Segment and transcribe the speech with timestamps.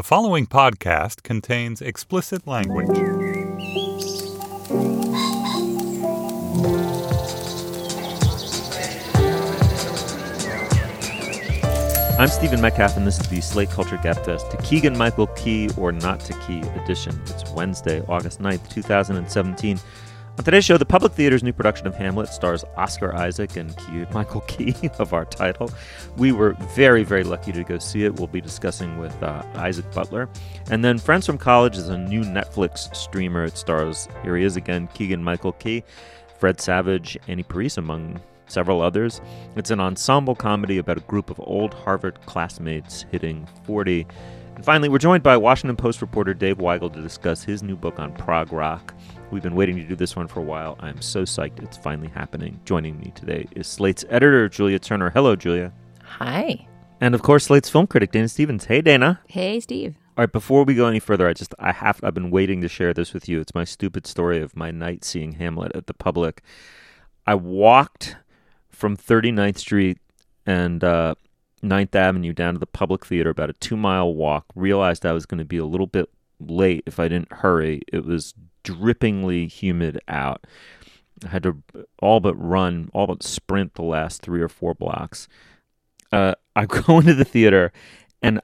[0.00, 2.88] The following podcast contains explicit language.
[12.18, 15.92] I'm Stephen Metcalf, and this is the Slate Culture Gabfest to Keegan Michael Key or
[15.92, 17.20] Not to Key edition.
[17.26, 19.78] It's Wednesday, August 9th, 2017.
[20.40, 23.76] On today's show, the Public Theater's new production of Hamlet stars Oscar Isaac and
[24.14, 25.70] Michael Key of our title.
[26.16, 28.16] We were very, very lucky to go see it.
[28.16, 30.30] We'll be discussing with uh, Isaac Butler.
[30.70, 33.44] And then Friends from College is a new Netflix streamer.
[33.44, 35.84] It stars, here he is again, Keegan Michael Key,
[36.38, 39.20] Fred Savage, Annie Parisse, among several others.
[39.56, 44.06] It's an ensemble comedy about a group of old Harvard classmates hitting 40.
[44.60, 47.98] And finally, we're joined by Washington Post reporter Dave Weigel to discuss his new book
[47.98, 48.94] on prog rock.
[49.30, 50.76] We've been waiting to do this one for a while.
[50.80, 52.60] I'm so psyched it's finally happening.
[52.66, 55.08] Joining me today is Slate's editor, Julia Turner.
[55.08, 55.72] Hello, Julia.
[56.04, 56.68] Hi.
[57.00, 58.66] And of course, Slate's film critic, Dana Stevens.
[58.66, 59.20] Hey, Dana.
[59.28, 59.94] Hey, Steve.
[60.18, 62.68] All right, before we go any further, I just I have I've been waiting to
[62.68, 63.40] share this with you.
[63.40, 66.42] It's my stupid story of my night seeing Hamlet at the public.
[67.26, 68.18] I walked
[68.68, 69.96] from 39th Street
[70.44, 71.14] and uh,
[71.62, 74.46] 9th Avenue down to the public theater, about a two mile walk.
[74.54, 77.82] Realized I was going to be a little bit late if I didn't hurry.
[77.92, 78.34] It was
[78.64, 80.46] drippingly humid out.
[81.24, 81.56] I had to
[82.00, 85.28] all but run, all but sprint the last three or four blocks.
[86.12, 87.72] Uh, I go into the theater,
[88.22, 88.40] and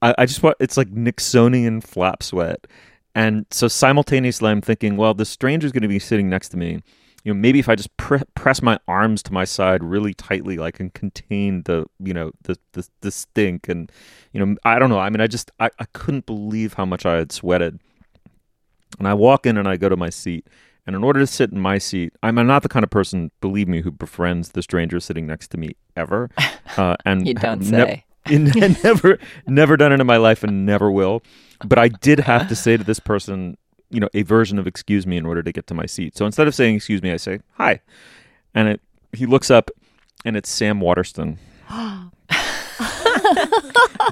[0.00, 2.66] I, I just want it's like Nixonian flap sweat.
[3.14, 6.80] And so simultaneously, I'm thinking, well, the stranger's going to be sitting next to me
[7.24, 10.58] you know maybe if i just pre- press my arms to my side really tightly
[10.58, 13.90] i can contain the you know the, the the stink and
[14.32, 14.98] you know i don't know.
[14.98, 17.78] I mean i just I, I couldn't believe how much i had sweated.
[18.98, 20.46] And i walk in and i go to my seat.
[20.84, 23.68] And in order to sit in my seat i'm not the kind of person believe
[23.68, 26.30] me who befriends the stranger sitting next to me ever.
[26.78, 28.04] Uh, and you don't ne- say.
[28.82, 31.22] never never done it in my life and never will.
[31.62, 33.58] But i did have to say to this person
[33.92, 36.16] you know a version of excuse me in order to get to my seat.
[36.16, 37.80] So instead of saying excuse me, I say hi,
[38.54, 38.80] and it
[39.12, 39.70] he looks up,
[40.24, 41.38] and it's Sam Waterston,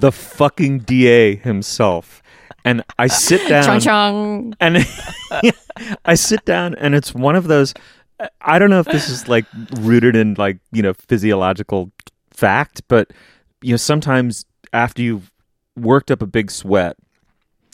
[0.00, 2.22] the fucking DA himself.
[2.62, 4.54] And I sit down, chong, chong.
[4.60, 4.86] and
[6.04, 7.72] I sit down, and it's one of those.
[8.42, 9.46] I don't know if this is like
[9.78, 11.90] rooted in like you know physiological
[12.30, 13.12] fact, but
[13.62, 15.32] you know sometimes after you've
[15.74, 16.96] worked up a big sweat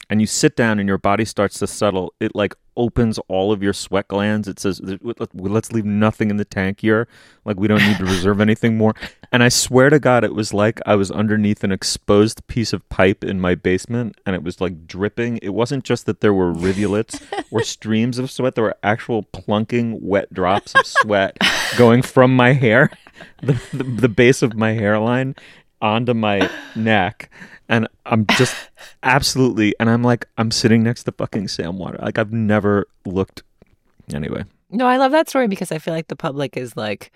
[0.08, 3.62] and you sit down and your body starts to settle, it like opens all of
[3.62, 4.46] your sweat glands.
[4.46, 7.08] It says, let's leave nothing in the tank here.
[7.44, 8.94] Like, we don't need to reserve anything more.
[9.32, 12.88] And I swear to God, it was like I was underneath an exposed piece of
[12.88, 15.38] pipe in my basement and it was like dripping.
[15.38, 19.98] It wasn't just that there were rivulets or streams of sweat, there were actual plunking
[20.00, 21.36] wet drops of sweat
[21.76, 22.90] going from my hair,
[23.42, 25.34] the, the, the base of my hairline,
[25.80, 27.30] onto my neck
[27.68, 28.54] and I'm just
[29.02, 31.98] absolutely, and I'm like, I'm sitting next to fucking Sam Water.
[32.00, 33.42] Like I've never looked.
[34.12, 34.44] Anyway.
[34.70, 37.12] No, I love that story because I feel like the public is like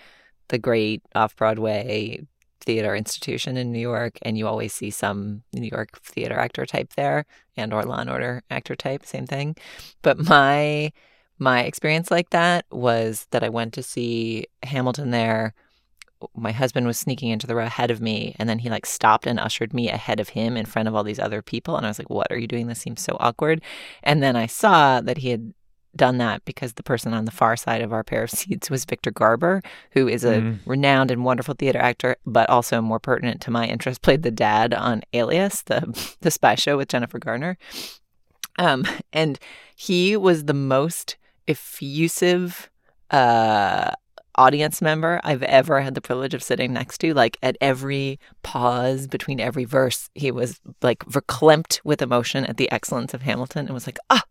[0.49, 2.27] the great off Broadway
[2.60, 6.94] theater institution in New York, and you always see some New York theater actor type
[6.94, 7.27] there,
[7.57, 9.57] and or Law and Order actor type, same thing.
[10.03, 10.92] But my
[11.39, 15.54] my experience like that was that I went to see Hamilton there
[16.37, 19.27] my husband was sneaking into the row ahead of me and then he like stopped
[19.27, 21.91] and ushered me ahead of him in front of all these other people and I
[21.91, 22.67] was like what are you doing?
[22.67, 23.63] This seems so awkward.
[24.03, 25.55] And then I saw that he had
[25.97, 28.84] done that because the person on the far side of our pair of seats was
[28.84, 29.63] Victor Garber
[29.93, 30.59] who is a mm.
[30.67, 34.75] renowned and wonderful theater actor but also more pertinent to my interest played the dad
[34.75, 37.59] on Alias the the spy show with Jennifer Garner.
[38.59, 39.39] Um and
[39.75, 41.16] he was the most
[41.49, 42.71] effusive
[43.11, 43.91] uh
[44.36, 47.12] audience member I've ever had the privilege of sitting next to.
[47.15, 52.71] Like at every pause between every verse, he was like verklempt with emotion at the
[52.71, 54.24] excellence of Hamilton and was like, ah,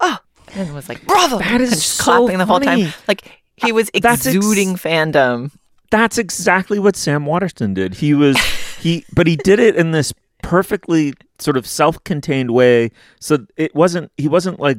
[0.00, 0.20] ah,
[0.54, 2.84] and was like, bravo, That is and just so clapping the whole funny.
[2.84, 2.94] time.
[3.06, 5.50] Like he was That's ex- exuding fandom.
[5.90, 7.94] That's exactly what Sam Waterston did.
[7.94, 8.36] He was
[8.80, 10.12] he, but he did it in this
[10.42, 12.90] perfectly sort of self-contained way.
[13.20, 14.78] So it wasn't he wasn't like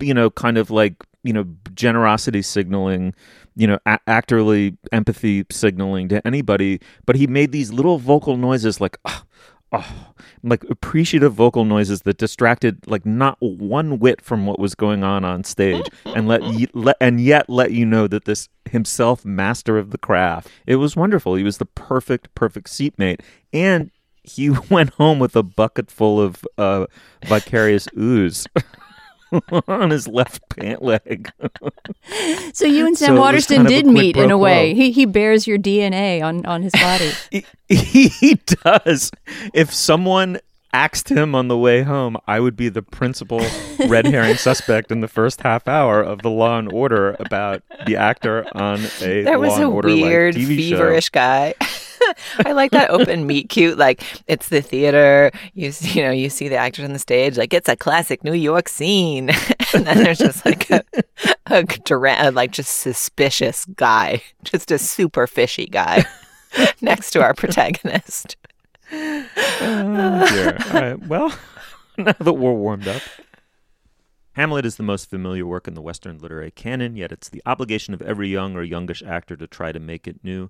[0.00, 1.44] you know kind of like you know
[1.74, 3.14] generosity signaling,
[3.58, 8.80] you know a- actorly empathy signaling to anybody, but he made these little vocal noises
[8.80, 8.96] like.
[9.04, 9.24] Oh,
[9.72, 15.04] oh, like appreciative vocal noises that distracted like not one whit from what was going
[15.04, 19.24] on on stage and let, y- let and yet let you know that this himself
[19.26, 23.20] master of the craft it was wonderful he was the perfect perfect seatmate
[23.52, 23.90] and
[24.22, 26.86] he went home with a bucket full of uh,
[27.26, 28.46] vicarious ooze
[29.68, 31.30] on his left pant leg
[32.52, 34.74] So you and Sam it was Waterston kind of did meet in a way.
[34.74, 37.12] He he bears your DNA on on his body.
[37.68, 38.34] he, he
[38.64, 39.10] does.
[39.52, 40.38] If someone
[40.72, 43.40] axed him on the way home, I would be the principal
[43.86, 47.96] red herring suspect in the first half hour of the Law and Order about the
[47.96, 51.54] actor on a There was Law and a Order weird, TV feverish guy.
[52.46, 53.78] I like that open meet cute.
[53.78, 55.30] Like it's the theater.
[55.54, 57.36] You you know you see the actors on the stage.
[57.36, 59.30] Like it's a classic New York scene,
[59.74, 60.84] and then there's just like a,
[61.46, 66.04] a like just suspicious guy, just a super fishy guy
[66.80, 68.36] next to our protagonist.
[68.90, 69.24] show.
[69.60, 70.58] Oh, dear.
[70.66, 71.06] All right.
[71.06, 71.38] Well,
[71.96, 73.02] now that we're warmed up.
[74.32, 77.92] Hamlet is the most familiar work in the Western literary canon, yet it's the obligation
[77.92, 80.48] of every young or youngish actor to try to make it new.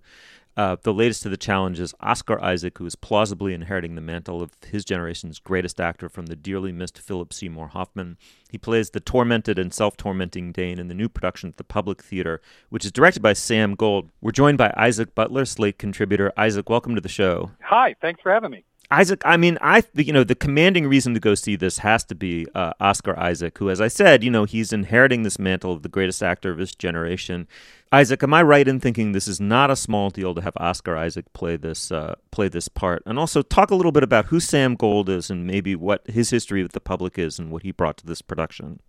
[0.59, 4.43] Uh, the latest of the challenge is Oscar Isaac, who is plausibly inheriting the mantle
[4.43, 8.19] of his generation's greatest actor from the dearly missed Philip Seymour Hoffman.
[8.51, 12.03] He plays the tormented and self tormenting Dane in the new production at the Public
[12.03, 12.41] Theater,
[12.71, 14.11] which is directed by Sam Gold.
[14.21, 16.33] We're joined by Isaac Butler, Slate contributor.
[16.37, 17.53] Isaac, welcome to the show.
[17.63, 18.65] Hi, thanks for having me.
[18.91, 22.15] Isaac, I mean, I you know the commanding reason to go see this has to
[22.15, 25.83] be uh, Oscar Isaac, who, as I said, you know he's inheriting this mantle of
[25.83, 27.47] the greatest actor of his generation.
[27.93, 30.97] Isaac, am I right in thinking this is not a small deal to have Oscar
[30.97, 33.03] Isaac play this uh, play this part?
[33.05, 36.31] And also talk a little bit about who Sam Gold is and maybe what his
[36.31, 38.81] history with the public is and what he brought to this production.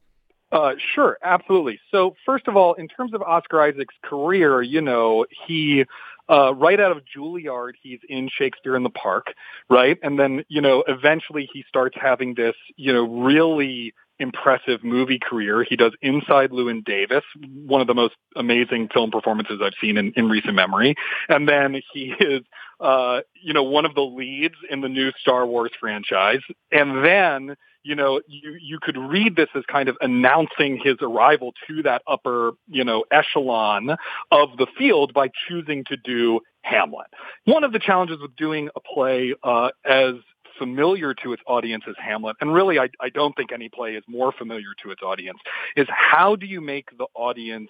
[0.51, 1.79] Uh, sure, absolutely.
[1.91, 5.85] So first of all, in terms of Oscar Isaac's career, you know, he
[6.29, 9.27] uh, right out of Juilliard, he's in Shakespeare in the Park,
[9.69, 9.97] right?
[10.03, 15.63] And then, you know, eventually he starts having this, you know, really impressive movie career.
[15.63, 17.23] He does Inside Llewyn Davis,
[17.65, 20.95] one of the most amazing film performances I've seen in, in recent memory.
[21.29, 22.41] And then he is,
[22.79, 26.41] uh, you know, one of the leads in the new Star Wars franchise.
[26.71, 31.53] And then, you know, you, you could read this as kind of announcing his arrival
[31.67, 33.95] to that upper, you know, echelon
[34.31, 37.07] of the field by choosing to do Hamlet.
[37.45, 40.15] One of the challenges with doing a play uh, as
[40.57, 44.03] familiar to its audience as Hamlet, and really I, I don't think any play is
[44.07, 45.39] more familiar to its audience,
[45.77, 47.69] is how do you make the audience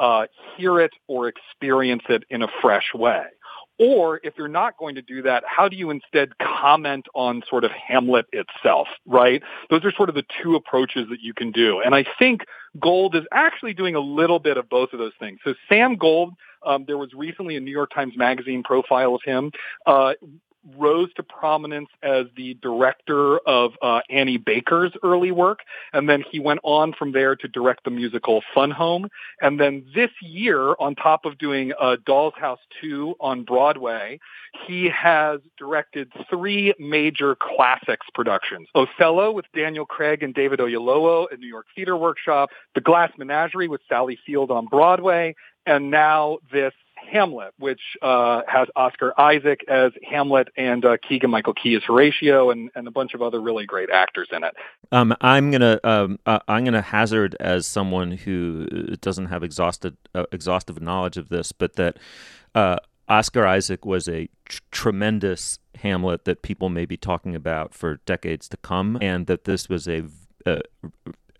[0.00, 0.26] uh,
[0.56, 3.22] hear it or experience it in a fresh way?
[3.78, 7.64] Or if you're not going to do that, how do you instead comment on sort
[7.64, 9.42] of Hamlet itself, right?
[9.68, 11.80] Those are sort of the two approaches that you can do.
[11.80, 12.42] And I think
[12.78, 15.40] Gold is actually doing a little bit of both of those things.
[15.44, 16.34] So Sam Gold,
[16.64, 19.50] um, there was recently a New York Times Magazine profile of him,
[19.86, 20.14] uh,
[20.76, 25.60] rose to prominence as the director of uh, Annie Baker's early work,
[25.92, 29.08] and then he went on from there to direct the musical Fun Home.
[29.40, 34.18] And then this year, on top of doing uh, Doll's House 2 on Broadway,
[34.66, 38.68] he has directed three major classics productions.
[38.74, 43.68] Othello with Daniel Craig and David Oyelowo at New York Theater Workshop, The Glass Menagerie
[43.68, 45.34] with Sally Field on Broadway,
[45.66, 46.72] and now this
[47.10, 52.50] Hamlet, which uh, has Oscar Isaac as Hamlet and uh, Keegan Michael Key as Horatio,
[52.50, 54.54] and, and a bunch of other really great actors in it.
[54.92, 58.66] Um, I'm gonna um, uh, I'm gonna hazard as someone who
[59.00, 61.98] doesn't have exhausted uh, exhaustive knowledge of this, but that
[62.54, 62.76] uh,
[63.08, 68.48] Oscar Isaac was a tr- tremendous Hamlet that people may be talking about for decades
[68.48, 70.04] to come, and that this was a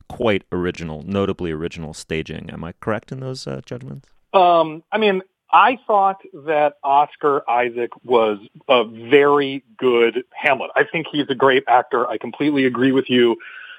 [0.08, 2.50] quite original, notably original staging.
[2.50, 4.08] Am I correct in those uh, judgments?
[4.32, 5.22] Um, I mean,
[5.54, 10.72] I thought that Oscar Isaac was a very good Hamlet.
[10.74, 12.08] I think he's a great actor.
[12.08, 13.36] I completely agree with you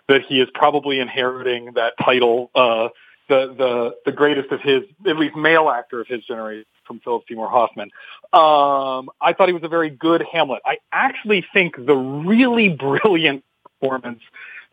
[0.07, 2.87] that he is probably inheriting that title, uh,
[3.27, 7.23] the the the greatest of his, at least male actor of his generation, from Philip
[7.27, 7.89] Seymour Hoffman.
[8.31, 10.61] Um, I thought he was a very good Hamlet.
[10.65, 13.43] I actually think the really brilliant
[13.81, 14.21] performance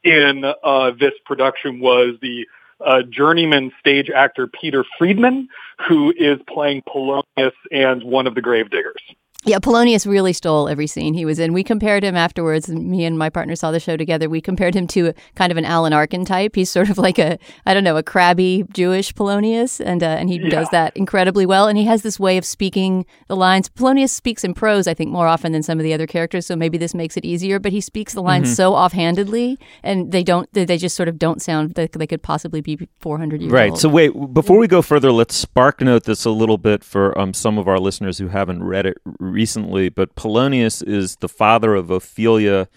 [0.04, 2.46] in uh, this production was the
[2.84, 5.48] uh, journeyman stage actor Peter Friedman,
[5.88, 9.02] who is playing Polonius and one of the gravediggers.
[9.44, 11.52] Yeah, Polonius really stole every scene he was in.
[11.52, 12.68] We compared him afterwards.
[12.68, 14.28] Me and my partner saw the show together.
[14.28, 16.54] We compared him to a, kind of an Alan Arkin type.
[16.54, 20.30] He's sort of like a, I don't know, a crabby Jewish Polonius, and uh, and
[20.30, 20.48] he yeah.
[20.48, 21.66] does that incredibly well.
[21.66, 23.68] And he has this way of speaking the lines.
[23.68, 26.46] Polonius speaks in prose, I think, more often than some of the other characters.
[26.46, 27.58] So maybe this makes it easier.
[27.58, 28.54] But he speaks the lines mm-hmm.
[28.54, 30.48] so offhandedly, and they don't.
[30.52, 33.52] They just sort of don't sound like they could possibly be 400 years old.
[33.52, 33.70] right.
[33.70, 33.80] old.
[33.80, 37.34] So wait, before we go further, let's spark note this a little bit for um,
[37.34, 38.98] some of our listeners who haven't read it
[39.32, 42.68] recently, but Polonius is the father of Ophelia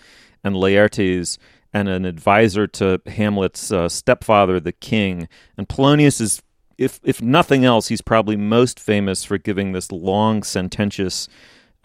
[0.43, 1.37] and Laertes
[1.73, 5.27] and an advisor to Hamlet's uh, stepfather, the king.
[5.57, 6.41] And Polonius is,
[6.77, 11.27] if if nothing else, he's probably most famous for giving this long, sententious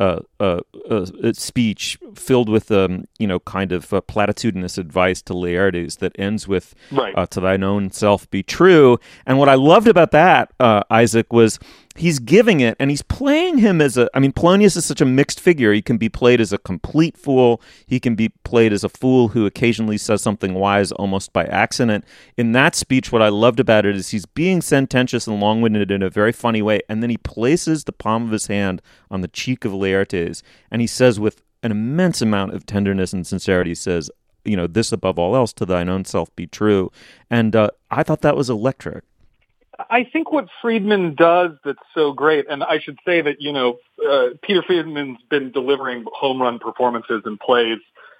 [0.00, 5.34] uh, uh, uh, speech filled with um, you know kind of uh, platitudinous advice to
[5.34, 7.12] Laertes that ends with right.
[7.14, 11.32] Uh, "To thine own self be true." And what I loved about that, uh, Isaac,
[11.34, 11.58] was
[12.00, 15.04] he's giving it and he's playing him as a I mean Polonius is such a
[15.04, 15.72] mixed figure.
[15.72, 19.28] He can be played as a complete fool, he can be played as a fool
[19.28, 22.04] who occasionally says something wise almost by accident.
[22.36, 26.02] In that speech what I loved about it is he's being sententious and long-winded in
[26.02, 28.80] a very funny way and then he places the palm of his hand
[29.10, 33.26] on the cheek of Laertes and he says with an immense amount of tenderness and
[33.26, 34.10] sincerity says
[34.46, 36.90] you know this above all else to thine own self be true
[37.28, 39.04] and uh, i thought that was electric
[39.88, 43.78] I think what Friedman does that's so great, and I should say that, you know,
[44.06, 47.78] uh, Peter Friedman's been delivering home run performances in plays,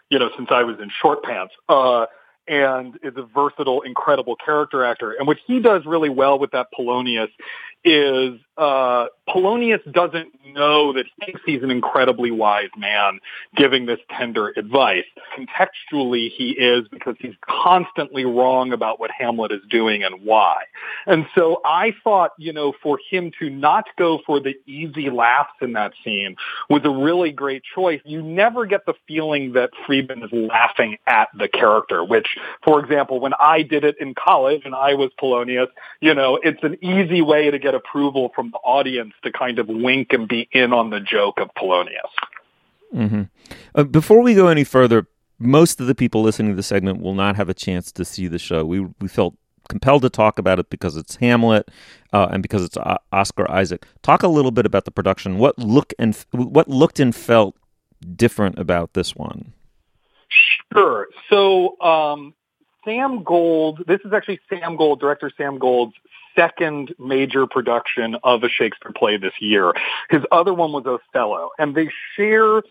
[0.09, 1.55] you know, since I was in short pants.
[1.69, 2.07] Uh,
[2.49, 5.13] and is a versatile, incredible character actor.
[5.13, 7.31] And what he does really well with that Polonius
[7.85, 13.21] is uh, Polonius doesn't know that he thinks he's an incredibly wise man
[13.57, 15.05] giving this tender advice.
[15.39, 20.65] Contextually, he is because he's constantly wrong about what Hamlet is doing and why.
[21.07, 25.55] And so I thought, you know, for him to not go for the easy laughs
[25.63, 26.37] in that scene
[26.69, 28.01] was a really great choice.
[28.05, 33.21] You never get the feeling that Friedman is laughing at the character, which, for example,
[33.21, 35.69] when I did it in college and I was Polonius,
[36.01, 39.69] you know, it's an easy way to get approval from the audience to kind of
[39.69, 42.11] wink and be in on the joke of Polonius.
[42.95, 43.23] Mm-hmm.
[43.75, 45.07] Uh, before we go any further,
[45.39, 48.29] most of the people listening to the segment will not have a chance to see
[48.29, 48.65] the show.
[48.65, 49.37] We we felt
[49.69, 51.71] compelled to talk about it because it's Hamlet
[52.13, 53.87] uh, and because it's o- Oscar Isaac.
[54.03, 55.39] Talk a little bit about the production.
[55.39, 57.57] What look and what looked and felt
[58.17, 59.53] different about this one?
[60.73, 61.09] Sure.
[61.29, 62.35] So um,
[62.85, 65.95] Sam Gold, this is actually Sam Gold, director Sam Gold's
[66.37, 69.73] second major production of a Shakespeare play this year.
[70.09, 72.63] His other one was Othello, and they share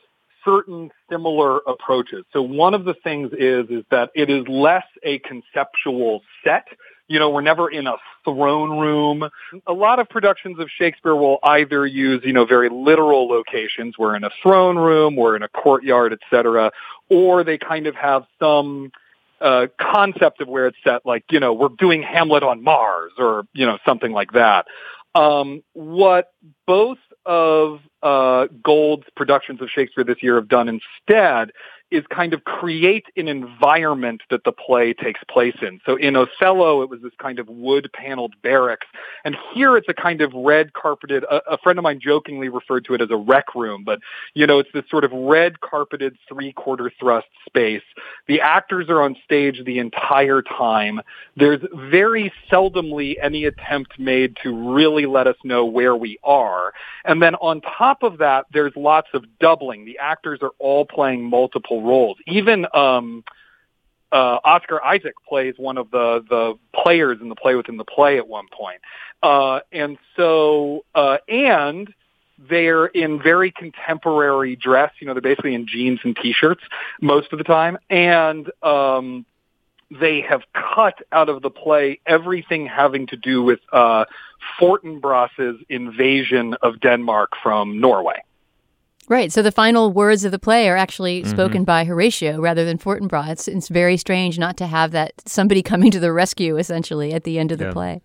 [0.45, 2.23] certain similar approaches.
[2.31, 6.67] So one of the things is is that it is less a conceptual set.
[7.07, 9.29] You know, we're never in a throne room.
[9.67, 13.97] A lot of productions of Shakespeare will either use, you know, very literal locations.
[13.97, 16.71] We're in a throne room, we're in a courtyard, etc.,
[17.09, 18.91] or they kind of have some
[19.79, 23.65] concept of where it's set, like, you know, we're doing Hamlet on Mars or, you
[23.65, 24.65] know, something like that.
[25.15, 26.33] Um, what
[26.67, 31.51] both of uh, Gold's productions of Shakespeare this year have done instead
[31.91, 35.79] is kind of create an environment that the play takes place in.
[35.85, 38.87] So in Othello, it was this kind of wood paneled barracks.
[39.25, 42.85] And here it's a kind of red carpeted, a, a, friend of mine jokingly referred
[42.85, 43.99] to it as a rec room, but
[44.33, 47.83] you know, it's this sort of red carpeted three quarter thrust space.
[48.27, 51.01] The actors are on stage the entire time.
[51.35, 56.73] There's very seldomly any attempt made to really let us know where we are.
[57.05, 59.85] And then on top of that, there's lots of doubling.
[59.85, 62.17] The actors are all playing multiple roles.
[62.27, 63.23] Even um,
[64.11, 68.17] uh, Oscar Isaac plays one of the the players in the play within the play
[68.17, 68.81] at one point.
[69.21, 71.93] Uh, and so uh, and
[72.49, 74.91] they're in very contemporary dress.
[74.99, 76.63] You know, they're basically in jeans and t-shirts
[77.01, 79.25] most of the time, and um,
[79.91, 84.05] they have cut out of the play everything having to do with uh,
[84.59, 88.23] Fortinbras's invasion of Denmark from Norway.
[89.09, 89.31] Right.
[89.31, 91.31] So the final words of the play are actually mm-hmm.
[91.31, 93.29] spoken by Horatio rather than Fortinbras.
[93.31, 97.23] It's, it's, very strange not to have that somebody coming to the rescue essentially at
[97.23, 97.67] the end of yeah.
[97.67, 98.01] the play.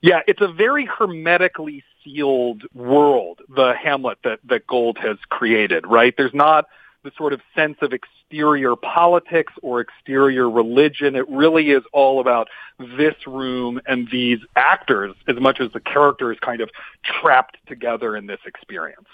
[0.00, 6.14] Yeah, it's a very hermetically sealed world, the Hamlet that, that Gold has created, right?
[6.16, 6.66] There's not
[7.04, 11.14] the sort of sense of exterior politics or exterior religion.
[11.14, 12.48] It really is all about
[12.78, 16.70] this room and these actors as much as the characters kind of
[17.04, 19.08] trapped together in this experience.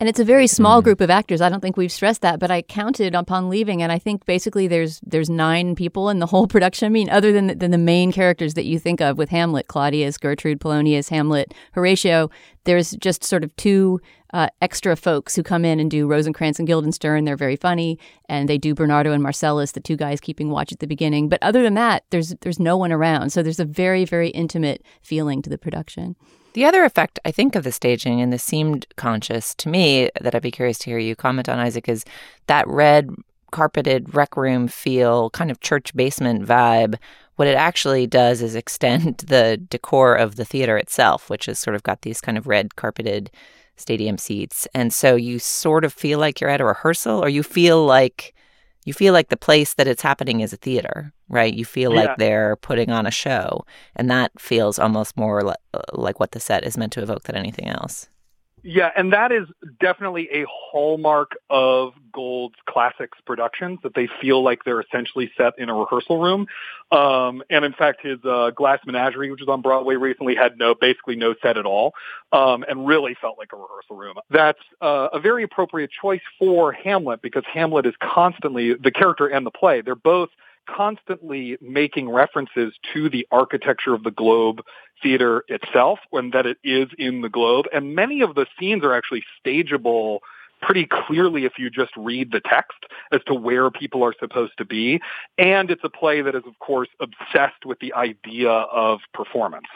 [0.00, 0.84] And it's a very small mm.
[0.84, 1.42] group of actors.
[1.42, 4.66] I don't think we've stressed that, but I counted upon leaving, and I think basically
[4.66, 6.86] there's there's nine people in the whole production.
[6.86, 9.68] I mean, other than the, than the main characters that you think of with Hamlet,
[9.68, 12.30] Claudius, Gertrude, Polonius, Hamlet, Horatio.
[12.64, 14.00] There's just sort of two
[14.32, 17.24] uh, extra folks who come in and do Rosencrantz and Guildenstern.
[17.24, 20.78] They're very funny, and they do Bernardo and Marcellus, the two guys keeping watch at
[20.78, 21.28] the beginning.
[21.28, 24.82] But other than that, there's there's no one around, so there's a very very intimate
[25.02, 26.16] feeling to the production.
[26.52, 30.34] The other effect, I think, of the staging, and this seemed conscious to me, that
[30.34, 32.04] I'd be curious to hear you comment on, Isaac, is
[32.46, 33.10] that red
[33.52, 36.96] carpeted rec room feel, kind of church basement vibe.
[37.36, 41.76] What it actually does is extend the decor of the theater itself, which has sort
[41.76, 43.30] of got these kind of red carpeted
[43.76, 44.66] stadium seats.
[44.74, 48.34] And so you sort of feel like you're at a rehearsal, or you feel like
[48.84, 51.52] you feel like the place that it's happening is a theater, right?
[51.52, 52.00] You feel yeah.
[52.00, 56.32] like they're putting on a show, and that feels almost more like, uh, like what
[56.32, 58.08] the set is meant to evoke than anything else.
[58.62, 59.46] Yeah, and that is
[59.80, 65.70] definitely a hallmark of Gold's classics productions that they feel like they're essentially set in
[65.70, 66.46] a rehearsal room.
[66.92, 70.74] Um, and in fact, his uh, Glass Menagerie, which was on Broadway recently, had no
[70.74, 71.94] basically no set at all,
[72.32, 74.16] um, and really felt like a rehearsal room.
[74.30, 79.46] That's uh, a very appropriate choice for Hamlet because Hamlet is constantly the character and
[79.46, 79.80] the play.
[79.80, 80.28] They're both
[80.76, 84.62] constantly making references to the architecture of the Globe
[85.02, 87.66] Theater itself and that it is in the Globe.
[87.72, 90.18] And many of the scenes are actually stageable
[90.62, 92.78] pretty clearly if you just read the text
[93.12, 95.00] as to where people are supposed to be.
[95.38, 99.66] And it's a play that is, of course, obsessed with the idea of performance.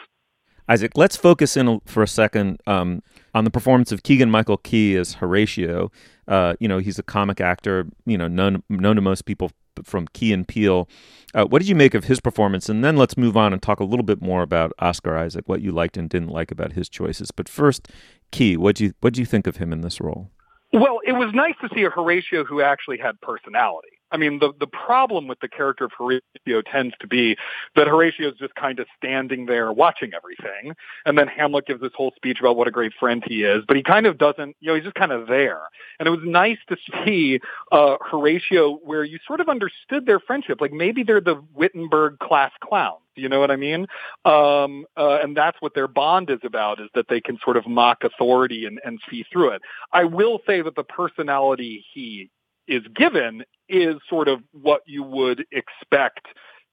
[0.67, 3.03] Isaac, let's focus in for a second um,
[3.35, 5.91] on the performance of Keegan Michael Key as Horatio.
[6.27, 9.51] Uh, you know, he's a comic actor, you know, known, known to most people
[9.83, 10.87] from Key and Peele.
[11.33, 12.69] Uh, what did you make of his performance?
[12.69, 15.61] And then let's move on and talk a little bit more about Oscar Isaac, what
[15.61, 17.31] you liked and didn't like about his choices.
[17.31, 17.89] But first,
[18.31, 20.31] Key, what do you what do you think of him in this role?
[20.73, 23.94] Well, it was nice to see a Horatio who actually had personality.
[24.15, 27.35] I mean, the the problem with the character of Horatio tends to be
[27.75, 30.73] that Horatio is just kind of standing there watching everything,
[31.05, 33.75] and then Hamlet gives this whole speech about what a great friend he is, but
[33.75, 35.63] he kind of doesn't, you know, he's just kind of there.
[35.99, 37.41] And it was nice to see
[37.73, 42.53] uh, Horatio where you sort of understood their friendship, like maybe they're the Wittenberg class
[42.63, 43.01] clowns.
[43.17, 43.87] You know what I mean?
[44.25, 47.65] Um, uh, and that's what their bond is about, is that they can sort of
[47.65, 49.61] mock authority and, and see through it.
[49.93, 52.29] I will say that the personality he
[52.67, 56.27] is given is sort of what you would expect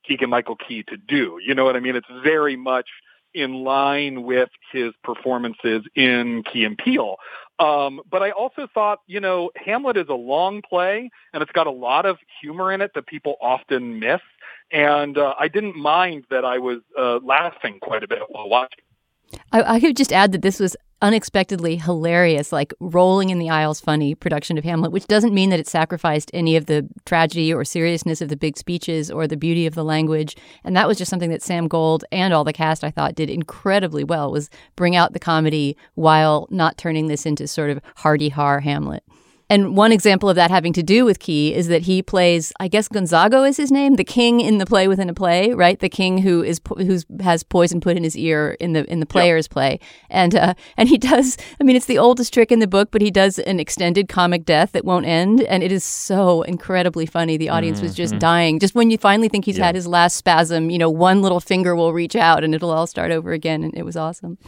[0.07, 1.39] Keegan Michael Key to do.
[1.45, 1.97] You know what I mean?
[1.97, 2.89] It's very much
[3.35, 7.17] in line with his performances in Key and Peele.
[7.59, 11.67] Um, but I also thought, you know, Hamlet is a long play and it's got
[11.67, 14.21] a lot of humor in it that people often miss.
[14.71, 18.85] And uh, I didn't mind that I was uh, laughing quite a bit while watching.
[19.53, 23.81] I, I could just add that this was unexpectedly hilarious, like rolling in the aisles
[23.81, 27.65] funny production of Hamlet, which doesn't mean that it sacrificed any of the tragedy or
[27.65, 30.37] seriousness of the big speeches or the beauty of the language.
[30.65, 33.29] And that was just something that Sam Gold and all the cast I thought did
[33.29, 38.29] incredibly well was bring out the comedy while not turning this into sort of hardy
[38.29, 39.03] har Hamlet.
[39.53, 42.69] And one example of that having to do with Key is that he plays, I
[42.69, 45.79] guess Gonzago is his name, the king in the play within a play, right?
[45.79, 49.05] The king who is who's has poison put in his ear in the in the
[49.05, 49.51] player's yep.
[49.51, 51.37] play, and uh, and he does.
[51.61, 54.47] I mean, it's the oldest trick in the book, but he does an extended comic
[54.47, 57.37] death that won't end, and it is so incredibly funny.
[57.37, 57.89] The audience mm-hmm.
[57.89, 58.21] was just mm-hmm.
[58.21, 58.59] dying.
[58.59, 61.77] Just when you finally think he's had his last spasm, you know, one little finger
[61.77, 64.39] will reach out and it'll all start over again, and it was awesome.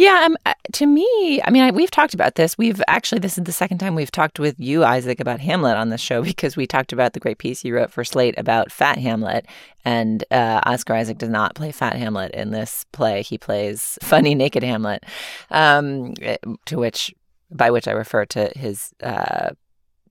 [0.00, 2.56] Yeah, um, uh, to me, I mean, I, we've talked about this.
[2.56, 5.90] We've actually, this is the second time we've talked with you, Isaac, about Hamlet on
[5.90, 8.96] this show because we talked about the great piece you wrote for Slate about Fat
[8.96, 9.44] Hamlet.
[9.84, 13.20] And uh, Oscar Isaac does not play Fat Hamlet in this play.
[13.20, 15.04] He plays funny, naked Hamlet,
[15.50, 17.14] um, eh, to which,
[17.50, 19.50] by which I refer to his uh,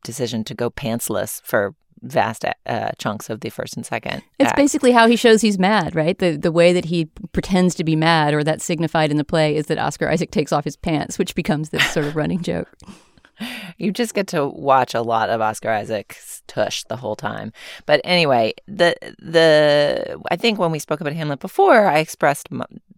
[0.04, 4.22] decision to go pantsless for vast uh, chunks of the first and second.
[4.40, 4.58] It's act.
[4.58, 6.18] basically how he shows he's mad, right?
[6.18, 9.56] The the way that he pretends to be mad, or that's signified in the play,
[9.56, 12.70] is that Oscar Isaac takes off his pants, which becomes this sort of running joke.
[13.78, 17.54] You just get to watch a lot of Oscar Isaac's tush the whole time.
[17.86, 22.50] But anyway, the the I think when we spoke about Hamlet before, I expressed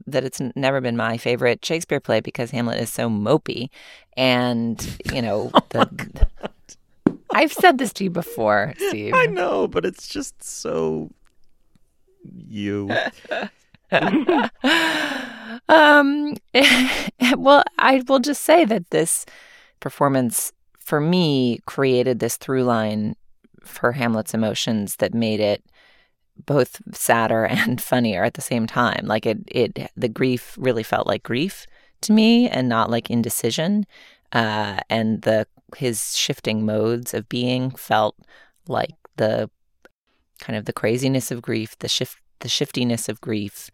[0.07, 3.69] that it's never been my favorite Shakespeare play because Hamlet is so mopey,
[4.17, 6.27] and you know the.
[7.33, 9.13] I've said this to you before, Steve.
[9.15, 11.09] I know, but it's just so
[12.23, 12.91] you.
[15.69, 16.35] um,
[17.37, 19.25] well, I will just say that this
[19.79, 23.15] performance for me created this through line
[23.63, 25.63] for Hamlet's emotions that made it
[26.45, 29.05] both sadder and funnier at the same time.
[29.05, 31.65] Like it, it, the grief really felt like grief
[32.01, 33.85] to me and not like indecision.
[34.31, 35.45] uh, and the
[35.77, 38.15] his shifting modes of being felt
[38.67, 39.49] like the
[40.39, 43.69] kind of the craziness of grief, the shift, the shiftiness of grief,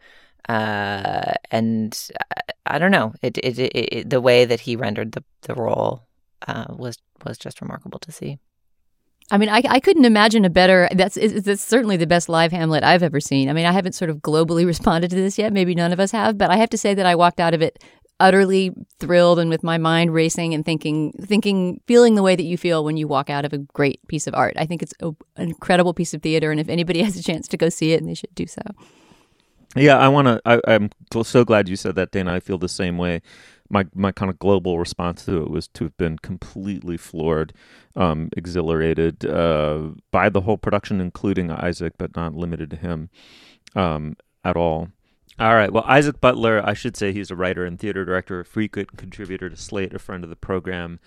[0.50, 5.14] uh, and I, I don't know, it, it, it, it, the way that he rendered
[5.14, 6.08] the the role
[6.48, 8.40] uh, was was just remarkable to see.
[9.30, 10.88] I mean, I, I couldn't imagine a better.
[10.94, 13.50] That's that's certainly the best live Hamlet I've ever seen.
[13.50, 15.52] I mean, I haven't sort of globally responded to this yet.
[15.52, 17.62] Maybe none of us have, but I have to say that I walked out of
[17.62, 17.84] it
[18.20, 22.58] utterly thrilled and with my mind racing and thinking, thinking, feeling the way that you
[22.58, 24.54] feel when you walk out of a great piece of art.
[24.58, 27.48] I think it's a, an incredible piece of theater, and if anybody has a chance
[27.50, 28.62] to go see it, they should do so.
[29.76, 30.62] Yeah, I want to.
[30.68, 30.90] I'm
[31.24, 32.34] so glad you said that, Dana.
[32.34, 33.22] I feel the same way
[33.70, 37.54] my my kind of global response to it was to have been completely floored,
[37.96, 43.10] um, exhilarated uh, by the whole production, including Isaac, but not limited to him
[43.76, 44.90] um, at all.
[45.40, 45.72] All right.
[45.72, 49.50] Well, Isaac Butler, I should say he's a writer and theater director, a frequent contributor
[49.50, 51.00] to Slate, a friend of the program.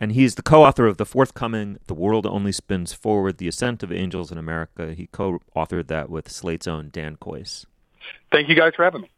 [0.00, 3.82] And he's the co author of the forthcoming The World Only Spins Forward The Ascent
[3.82, 4.92] of Angels in America.
[4.92, 7.64] He co authored that with Slate's own Dan Kois.
[8.30, 9.10] Thank you guys for having me.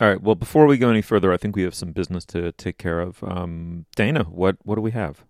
[0.00, 0.22] All right.
[0.22, 3.00] Well, before we go any further, I think we have some business to take care
[3.00, 3.24] of.
[3.24, 5.24] Um, Dana, what what do we have?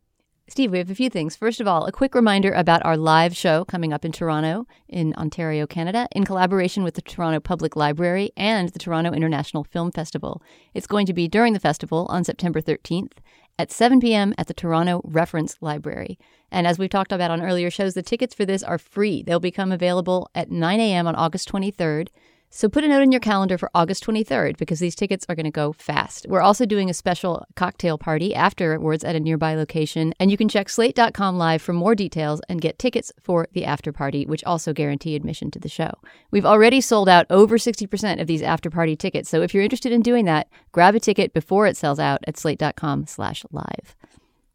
[0.50, 1.36] Steve, we have a few things.
[1.36, 5.14] First of all, a quick reminder about our live show coming up in Toronto, in
[5.14, 10.42] Ontario, Canada, in collaboration with the Toronto Public Library and the Toronto International Film Festival.
[10.74, 13.12] It's going to be during the festival on September 13th
[13.60, 14.34] at 7 p.m.
[14.38, 16.18] at the Toronto Reference Library.
[16.50, 19.22] And as we've talked about on earlier shows, the tickets for this are free.
[19.22, 21.06] They'll become available at 9 a.m.
[21.06, 22.08] on August 23rd.
[22.52, 25.44] So put a note in your calendar for August 23rd because these tickets are going
[25.44, 26.26] to go fast.
[26.28, 30.48] We're also doing a special cocktail party afterwards at a nearby location, and you can
[30.48, 34.72] check slate.com live for more details and get tickets for the after party, which also
[34.72, 35.92] guarantee admission to the show.
[36.32, 39.92] We've already sold out over 60% of these after party tickets, so if you're interested
[39.92, 43.96] in doing that, grab a ticket before it sells out at slate.com/live.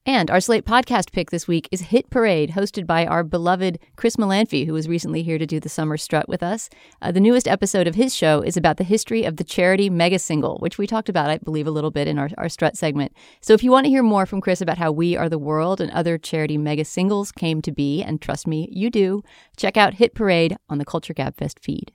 [0.08, 4.18] And our Slate podcast pick this week is Hit Parade, hosted by our beloved Chris
[4.18, 6.70] Molanphy, who was recently here to do the summer strut with us.
[7.02, 10.20] Uh, the newest episode of his show is about the history of the charity mega
[10.20, 13.14] single, which we talked about, I believe, a little bit in our, our strut segment.
[13.42, 15.82] So if you want to hear more from Chris about how We Are the World
[15.82, 19.24] and other charity mega singles came to be, and trust me, you do,
[19.58, 21.92] check out Hit Parade on the Culture Gabfest feed.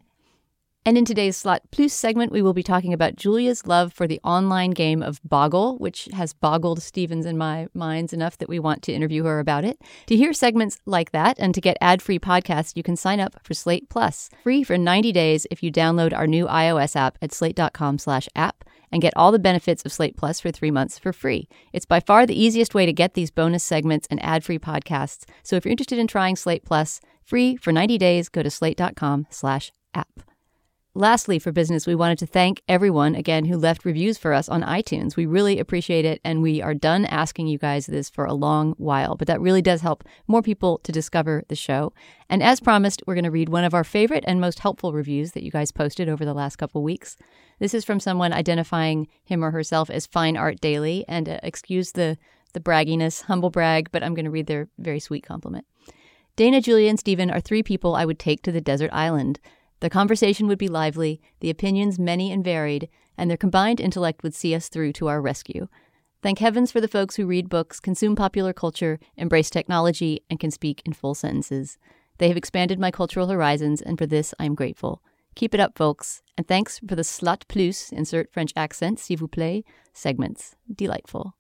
[0.87, 4.19] And in today's Slate Plus segment, we will be talking about Julia's love for the
[4.25, 8.83] online game of Boggle, which has boggled Stevens and my minds enough that we want
[8.85, 9.79] to interview her about it.
[10.07, 13.53] To hear segments like that and to get ad-free podcasts, you can sign up for
[13.53, 17.99] Slate Plus, free for 90 days if you download our new iOS app at slate.com
[17.99, 21.47] slash app and get all the benefits of Slate Plus for 3 months for free.
[21.75, 25.25] It's by far the easiest way to get these bonus segments and ad-free podcasts.
[25.43, 30.30] So if you're interested in trying Slate Plus, free for 90 days, go to slate.com/app.
[30.95, 34.63] Lastly, for business, we wanted to thank everyone again who left reviews for us on
[34.63, 35.15] iTunes.
[35.15, 38.73] We really appreciate it, and we are done asking you guys this for a long
[38.73, 41.93] while, but that really does help more people to discover the show.
[42.29, 45.31] And as promised, we're going to read one of our favorite and most helpful reviews
[45.33, 47.17] that you guys posted over the last couple weeks.
[47.61, 51.93] This is from someone identifying him or herself as Fine Art Daily, and uh, excuse
[51.93, 52.19] the
[52.53, 55.67] the bragginess, humble brag, but I'm going to read their very sweet compliment.
[56.35, 59.39] Dana, Julia, and Stephen are three people I would take to the desert island.
[59.81, 64.35] The conversation would be lively, the opinions many and varied, and their combined intellect would
[64.35, 65.69] see us through to our rescue.
[66.23, 70.51] Thank heavens for the folks who read books, consume popular culture, embrace technology, and can
[70.51, 71.79] speak in full sentences.
[72.19, 75.03] They have expanded my cultural horizons, and for this I am grateful.
[75.35, 79.29] Keep it up, folks, and thanks for the Slate Plus, insert French accent, s'il vous
[79.29, 79.65] plaît,
[79.95, 80.57] segments.
[80.75, 81.35] Delightful.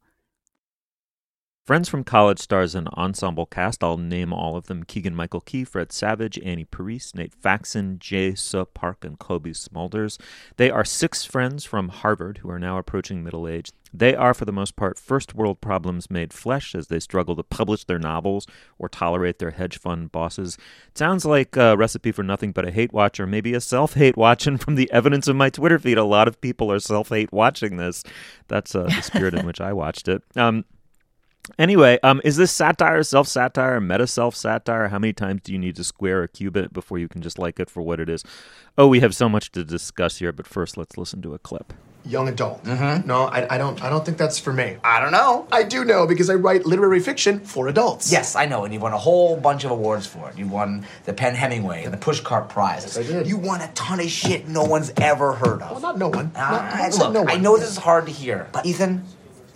[1.71, 3.85] Friends from College stars an ensemble cast.
[3.85, 8.37] I'll name all of them Keegan Michael Key, Fred Savage, Annie Parisse, Nate Faxon, Jae
[8.37, 10.21] Suh Park, and Cobie Smulders.
[10.57, 13.71] They are six friends from Harvard who are now approaching middle age.
[13.95, 17.45] They are, for the most part, first world problems made flesh as they struggle to
[17.45, 20.59] publish their novels or tolerate their hedge fund bosses.
[20.89, 23.95] It sounds like a recipe for nothing but a hate watch or maybe a self
[23.95, 24.49] hate watch.
[24.49, 27.33] And from the evidence of my Twitter feed, a lot of people are self hate
[27.33, 28.03] watching this.
[28.49, 30.25] That's uh, the spirit in which I watched it.
[30.35, 30.65] Um,
[31.59, 34.89] Anyway, um, is this satire, self satire, meta self satire?
[34.89, 37.61] How many times do you need to square a cubit before you can just like
[37.61, 38.25] it for what it is?
[38.79, 41.73] Oh, we have so much to discuss here, but first, let's listen to a clip.
[42.07, 42.65] Young adult.
[42.65, 43.07] Mm-hmm.
[43.07, 43.83] No, I, I don't.
[43.85, 44.79] I don't think that's for me.
[44.83, 45.47] I don't know.
[45.53, 48.11] I do know because I write literary fiction for adults.
[48.11, 50.39] Yes, I know, and you won a whole bunch of awards for it.
[50.39, 52.85] You won the PEN/Hemingway and the Pushcart Prize.
[52.85, 53.27] Yes, I did.
[53.27, 55.73] You won a ton of shit no one's ever heard of.
[55.73, 56.33] Well, not no one.
[56.35, 57.31] Uh, Not- I look, no one.
[57.31, 59.05] I know this is hard to hear, but Ethan,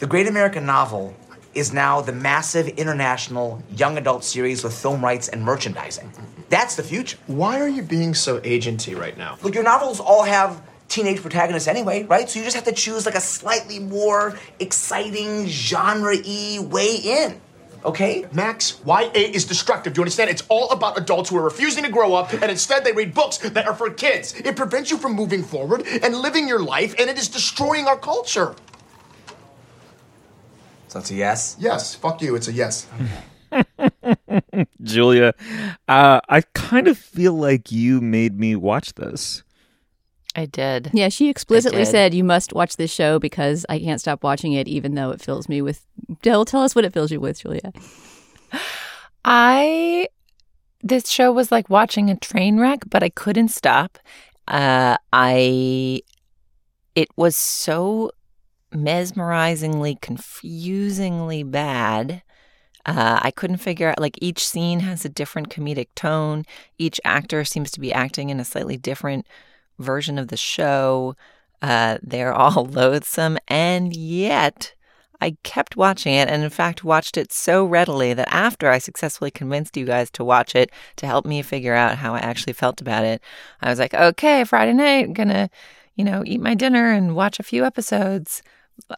[0.01, 1.15] the Great American Novel
[1.55, 6.13] is now the massive international young adult series with film rights and merchandising.
[6.49, 7.19] That's the future.
[7.27, 9.39] Why are you being so agenty right now?
[9.43, 12.29] Look, your novels all have teenage protagonists anyway, right?
[12.29, 17.41] So you just have to choose like a slightly more exciting genre-y way in.
[17.85, 18.27] Okay?
[18.33, 19.93] Max, YA is destructive.
[19.93, 20.31] Do you understand?
[20.31, 23.39] It's all about adults who are refusing to grow up and instead they read books
[23.39, 24.35] that are for kids.
[24.35, 27.99] It prevents you from moving forward and living your life and it is destroying our
[27.99, 28.55] culture.
[30.95, 31.57] So it's a yes?
[31.59, 32.37] Yes, fuck you.
[32.37, 32.87] It's a yes.
[34.81, 35.35] Julia,
[35.89, 39.43] uh, I kind of feel like you made me watch this.
[40.37, 40.91] I did.
[40.93, 44.69] Yeah, she explicitly said you must watch this show because I can't stop watching it,
[44.69, 45.85] even though it fills me with.
[46.23, 47.73] Tell, tell us what it fills you with, Julia.
[49.25, 50.07] I
[50.81, 53.99] this show was like watching a train wreck, but I couldn't stop.
[54.47, 56.03] Uh, I
[56.95, 58.13] it was so
[58.75, 62.23] mesmerizingly, confusingly bad.
[62.87, 66.45] Uh, I couldn't figure out like each scene has a different comedic tone.
[66.77, 69.27] Each actor seems to be acting in a slightly different
[69.79, 71.17] version of the show.
[71.63, 74.75] Uh, they're all loathsome, and yet
[75.21, 79.31] I kept watching it, and in fact, watched it so readily that after I successfully
[79.31, 82.83] convinced you guys to watch it to help me figure out how I actually felt
[82.83, 83.23] about it,
[83.63, 85.49] I was like, okay, Friday night, I'm gonna,
[85.95, 88.43] you know, eat my dinner and watch a few episodes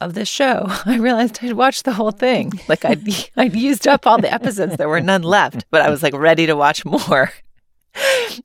[0.01, 0.67] of this show.
[0.87, 2.53] I realized I'd watched the whole thing.
[2.69, 4.77] Like I'd I'd used up all the episodes.
[4.77, 7.33] There were none left, but I was like ready to watch more.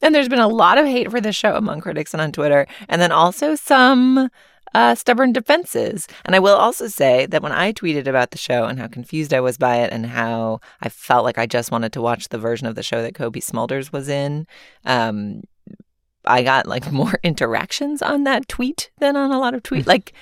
[0.02, 2.68] And there's been a lot of hate for this show among critics and on Twitter,
[2.88, 4.30] and then also some
[4.74, 6.08] uh, stubborn defenses.
[6.24, 9.34] And I will also say that when I tweeted about the show and how confused
[9.34, 12.38] I was by it and how I felt like I just wanted to watch the
[12.38, 14.48] version of the show that Cobie Smulders was in,
[14.86, 15.42] um,
[16.26, 19.88] I got like more interactions on that tweet than on a lot of tweets.
[19.92, 20.14] Like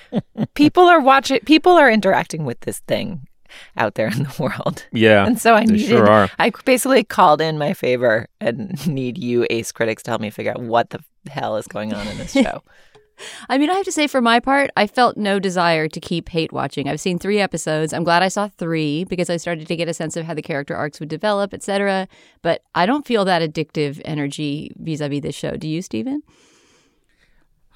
[0.54, 3.28] people are watching, people are interacting with this thing
[3.76, 4.86] out there in the world.
[4.92, 6.28] Yeah, And so I needed, sure are.
[6.38, 10.52] I basically called in my favor and need you, ace critics, to help me figure
[10.52, 12.62] out what the hell is going on in this show.
[13.48, 16.28] I mean, I have to say, for my part, I felt no desire to keep
[16.28, 16.88] hate watching.
[16.88, 17.92] I've seen three episodes.
[17.92, 20.42] I'm glad I saw three because I started to get a sense of how the
[20.42, 22.08] character arcs would develop, etc.
[22.42, 25.56] But I don't feel that addictive energy vis-a-vis this show.
[25.56, 26.22] Do you, Stephen?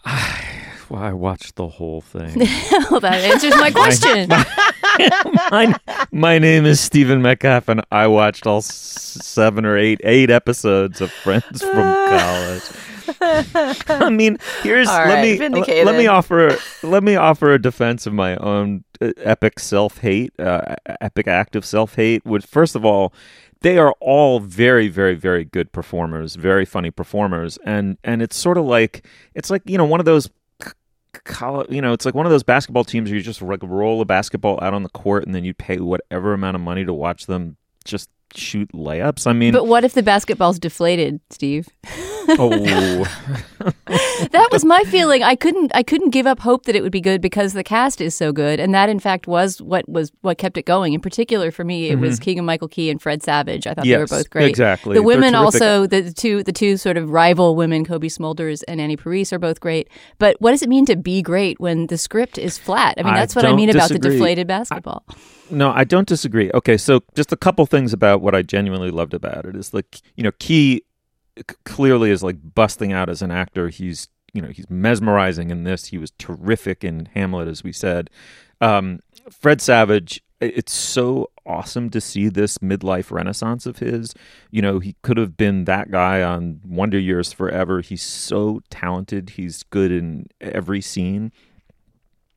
[0.91, 2.39] Well, I watched the whole thing.
[2.91, 4.29] well, that answers my question.
[4.29, 4.45] my,
[4.99, 5.44] my
[6.39, 11.63] name is Stephen Metcalf, and I watched all seven or eight eight episodes of Friends
[11.63, 11.73] from
[12.09, 12.63] college.
[13.89, 15.87] I mean, here's All let me vindicated.
[15.87, 20.33] let me offer let me offer a defense of my own uh, epic self hate,
[20.39, 22.25] uh, epic act of self hate.
[22.25, 23.13] Which, first of all,
[23.61, 28.59] they are all very, very, very good performers, very funny performers, and and it's sort
[28.59, 30.31] of like it's like you know one of those.
[31.25, 34.01] College, you know, it's like one of those basketball teams where you just like roll
[34.01, 36.93] a basketball out on the court and then you pay whatever amount of money to
[36.93, 39.27] watch them just shoot layups.
[39.27, 41.69] I mean, but what if the basketball's deflated, Steve?
[42.31, 43.05] oh,
[44.31, 45.23] that was my feeling.
[45.23, 48.01] I couldn't I couldn't give up hope that it would be good because the cast
[48.01, 50.93] is so good, and that in fact was what was what kept it going.
[50.93, 53.67] In particular, for me, it was Keegan Michael Key and Fred Savage.
[53.67, 54.15] I thought they were Mm-hmm.
[54.15, 54.49] Both great.
[54.51, 54.95] exactly.
[54.95, 58.97] The women also the two the two sort of rival women, Cobie Smulders and Annie
[58.97, 59.89] Parisse, are both great.
[60.19, 62.95] But what does it mean to be great when the script is flat?
[62.99, 65.05] I mean, I that's what I mean about the deflated basketball.
[65.51, 66.51] No, I don't disagree.
[66.55, 70.01] Okay, so just a couple things about what I genuinely loved about it is like
[70.17, 70.83] you know, Key
[71.65, 73.69] clearly is like busting out as an actor.
[73.69, 75.87] He's you know he's mesmerizing in this.
[75.87, 78.11] He was terrific in Hamlet, as we said.
[78.61, 80.23] Um, Fred Savage.
[80.41, 84.15] It's so awesome to see this midlife renaissance of his.
[84.51, 87.81] You know, he could have been that guy on Wonder Years forever.
[87.81, 89.31] He's so talented.
[89.31, 91.33] He's good in every scene.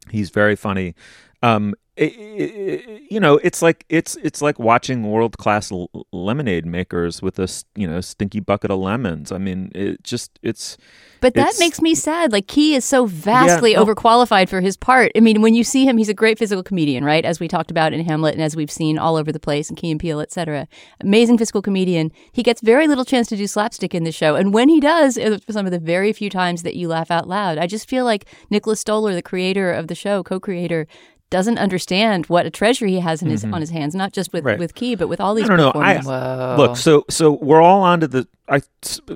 [0.10, 0.96] He's very funny.
[1.42, 6.66] Um, it, it, you know, it's like it's it's like watching world class l- lemonade
[6.66, 9.32] makers with a you know stinky bucket of lemons.
[9.32, 10.78] I mean, it just it's.
[11.20, 12.32] But that it's- makes me sad.
[12.32, 13.84] Like Key is so vastly no.
[13.84, 15.12] overqualified for his part.
[15.16, 17.26] I mean, when you see him, he's a great physical comedian, right?
[17.26, 19.76] As we talked about in Hamlet, and as we've seen all over the place in
[19.76, 20.68] Key and Peele, etc.
[21.02, 22.12] Amazing physical comedian.
[22.32, 25.18] He gets very little chance to do slapstick in the show, and when he does,
[25.18, 27.58] it's for some of the very few times that you laugh out loud.
[27.58, 30.86] I just feel like Nicholas Stoller, the creator of the show, co-creator.
[31.30, 31.87] Doesn't understand
[32.28, 34.60] what a treasure he has in his on his hands, not just with Right.
[34.60, 35.71] with Key, but with all these I don't know.
[35.82, 38.28] I, look, so so we're all onto the.
[38.50, 38.62] I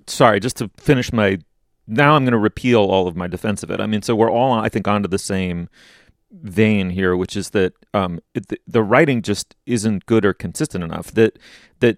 [0.07, 1.39] sorry, just to finish my.
[1.87, 3.81] Now I'm going to repeal all of my defense of it.
[3.81, 5.67] I mean, so we're all, I think, onto the same
[6.31, 10.83] vein here, which is that um, it, the, the writing just isn't good or consistent
[10.83, 11.11] enough.
[11.11, 11.37] That
[11.79, 11.97] that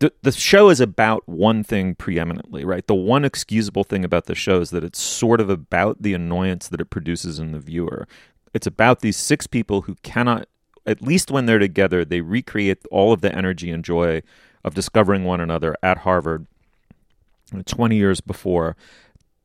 [0.00, 2.84] the the show is about one thing preeminently, right?
[2.86, 6.66] The one excusable thing about the show is that it's sort of about the annoyance
[6.68, 8.08] that it produces in the viewer.
[8.54, 10.46] It's about these six people who cannot,
[10.86, 14.22] at least when they're together, they recreate all of the energy and joy
[14.64, 16.46] of discovering one another at Harvard
[17.66, 18.76] 20 years before.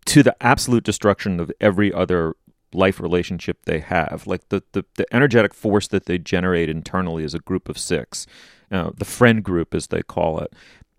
[0.05, 2.33] to the absolute destruction of every other
[2.73, 4.23] life relationship they have.
[4.25, 8.25] Like the, the, the energetic force that they generate internally as a group of six,
[8.71, 10.53] uh, the friend group as they call it,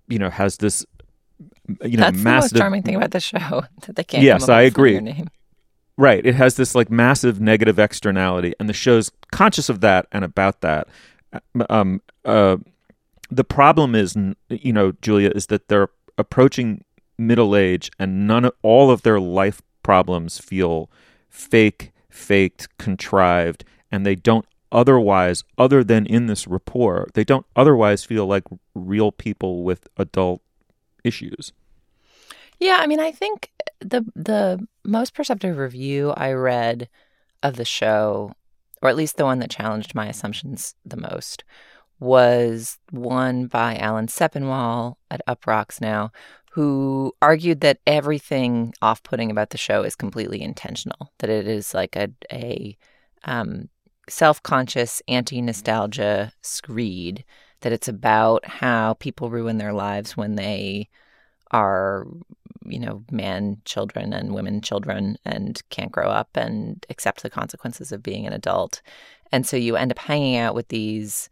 [0.09, 0.85] you know, has this
[1.83, 3.39] you know That's the massive most charming thing about the show
[3.87, 4.25] that they can't.
[4.25, 5.25] Yes, I with a funnier agree.
[5.99, 6.25] Right.
[6.25, 10.61] It has this like massive negative externality, and the show's conscious of that and about
[10.61, 10.87] that.
[11.69, 12.59] Um, uh,
[13.31, 14.17] the problem is,
[14.49, 16.85] you know, Julia, is that they're approaching
[17.19, 20.89] middle age, and none of all of their life problems feel
[21.29, 28.05] fake, faked, contrived, and they don't otherwise, other than in this rapport, they don't otherwise
[28.05, 30.43] feel like real people with adult
[31.03, 31.53] issues.
[32.61, 36.89] Yeah, I mean, I think the the most perceptive review I read
[37.43, 38.33] of the show,
[38.83, 41.45] or at least the one that challenged my assumptions the most,
[42.01, 46.11] was one by Alan Sepinwall at Uproxx now,
[46.53, 51.13] who argued that everything off-putting about the show is completely intentional.
[51.19, 52.77] That it is like a a
[53.25, 53.69] um,
[54.09, 57.25] self-conscious anti-nostalgia screed.
[57.61, 60.89] That it's about how people ruin their lives when they
[61.51, 62.07] are
[62.69, 67.93] you know man children and women children and can't grow up and accept the consequences
[67.93, 68.83] of being an adult.
[69.33, 71.29] And so you end up hanging out with these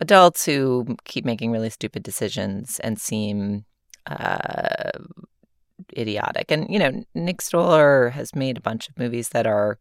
[0.00, 3.64] adults who keep making really stupid decisions and seem
[4.06, 4.90] uh,
[5.96, 6.50] idiotic.
[6.50, 9.78] And you know nick stoller has made a bunch of movies that are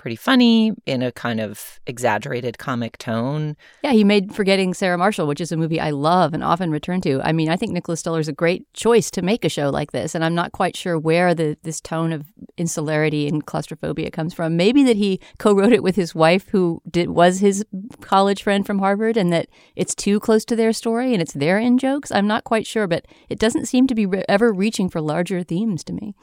[0.00, 5.26] pretty funny in a kind of exaggerated comic tone Yeah, he made Forgetting Sarah Marshall,
[5.26, 7.20] which is a movie I love and often return to.
[7.22, 9.92] I mean, I think Nicholas Stoller is a great choice to make a show like
[9.92, 14.32] this, and I'm not quite sure where the this tone of insularity and claustrophobia comes
[14.32, 14.56] from.
[14.56, 17.62] Maybe that he co-wrote it with his wife, who did was his
[18.00, 21.58] college friend from Harvard, and that it's too close to their story and it's their
[21.58, 22.10] in jokes.
[22.10, 25.42] I'm not quite sure, but it doesn't seem to be re- ever reaching for larger
[25.42, 26.14] themes to me.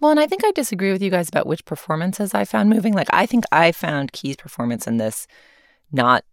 [0.00, 2.92] Well, and I think I disagree with you guys about which performances I found moving.
[2.92, 5.26] Like I think I found Key's performance in this
[5.90, 6.24] not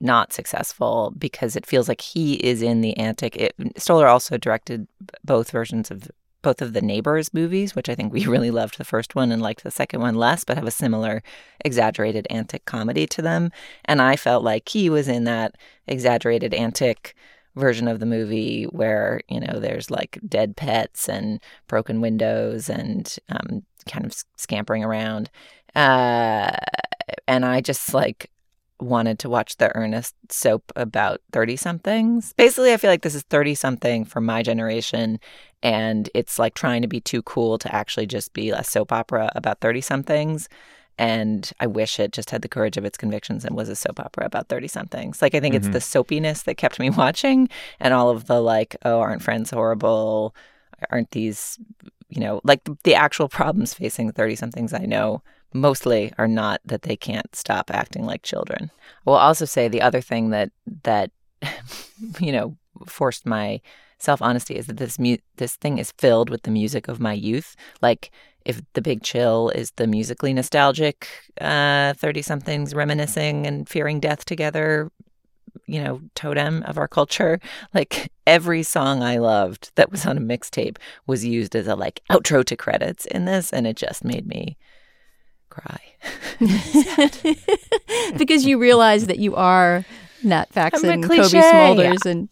[0.00, 3.36] not successful because it feels like he is in the antic.
[3.36, 4.86] It, Stoller also directed
[5.24, 6.10] both versions of
[6.42, 9.42] both of the Neighbors movies, which I think we really loved the first one and
[9.42, 11.22] liked the second one less, but have a similar
[11.64, 13.50] exaggerated antic comedy to them.
[13.86, 15.56] And I felt like he was in that
[15.88, 17.16] exaggerated antic
[17.56, 23.16] version of the movie where you know there's like dead pets and broken windows and
[23.28, 25.30] um, kind of scampering around.
[25.74, 26.50] Uh,
[27.26, 28.30] and i just like
[28.80, 33.22] wanted to watch the earnest soap about 30 somethings basically i feel like this is
[33.22, 35.18] 30 something for my generation
[35.62, 39.30] and it's like trying to be too cool to actually just be a soap opera
[39.34, 40.48] about 30 somethings
[40.98, 43.98] and I wish it just had the courage of its convictions and was a soap
[44.00, 45.20] opera about 30 somethings.
[45.22, 45.64] Like, I think Mm-hmm.
[45.66, 47.48] it's the soapiness that kept me watching
[47.80, 50.34] and all of the, like, oh, aren't friends horrible?
[50.90, 51.58] Aren't these,
[52.08, 56.82] you know, like the actual problems facing 30 somethings I know mostly are not that
[56.82, 58.70] they can't stop acting like children.
[59.06, 60.50] I will also say the other thing that,
[60.82, 61.10] that,
[62.20, 63.60] you know, forced my
[64.04, 67.12] self honesty is that this mu- this thing is filled with the music of my
[67.12, 67.56] youth.
[67.82, 68.10] Like
[68.44, 71.08] if the big chill is the musically nostalgic
[71.40, 74.90] uh 30 somethings reminiscing and fearing death together
[75.66, 77.40] you know totem of our culture
[77.74, 82.02] like every song i loved that was on a mixtape was used as a like
[82.10, 84.56] outro to credits in this and it just made me
[85.48, 85.80] cry
[88.18, 89.86] because you realize that you are
[90.24, 91.18] Nat Faxon, Cobie.
[91.18, 92.28] Smulders, and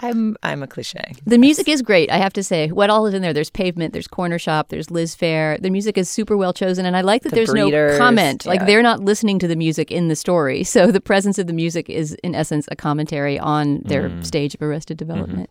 [0.00, 2.10] i'm i'm a cliche the music is great.
[2.10, 3.32] I have to say, what all is in there?
[3.32, 5.60] There's Pavement, there's Cornershop, there's Liz Phair.
[5.60, 8.46] The music is super well chosen, and I like that The there's no Breeders, comment.
[8.46, 11.52] Like they're not listening to the music in the story, so the presence of the
[11.52, 14.24] music is, in essence, a commentary on their mm.
[14.24, 15.08] stage of Arrested mm-hmm.
[15.08, 15.50] Development.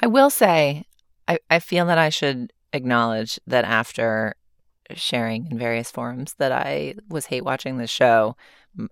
[0.00, 0.84] I will say,
[1.28, 4.34] I, I feel that I should acknowledge that after
[4.94, 8.36] sharing in various forums that I was hate watching the show,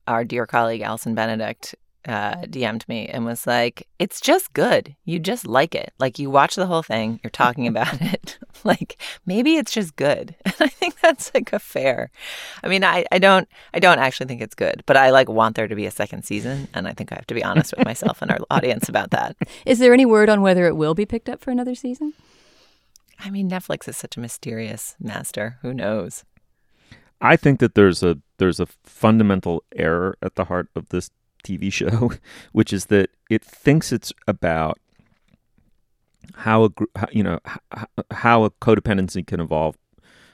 [0.06, 1.74] our dear colleague Allison Benedikt
[2.06, 4.96] uh, DM'd me and was like, "It's just good.
[5.04, 5.92] You just like it.
[5.98, 7.20] Like you watch the whole thing.
[7.22, 8.38] You're talking about it.
[8.64, 12.10] like maybe it's just good." And I think that's like a fair.
[12.62, 15.56] I mean, I, I don't I don't actually think it's good, but I like want
[15.56, 17.84] there to be a second season, and I think I have to be honest with
[17.84, 19.36] myself and our audience about that.
[19.64, 22.14] Is there any word on whether it will be picked up for another season?
[23.18, 25.58] I mean, Netflix is such a mysterious master.
[25.62, 26.24] Who knows?
[27.20, 31.11] I think that there's a there's a fundamental error at the heart of this
[31.43, 32.12] TV show,
[32.53, 34.78] which is that it thinks it's about
[36.34, 36.70] how a
[37.12, 39.76] you know how, how a codependency can evolve,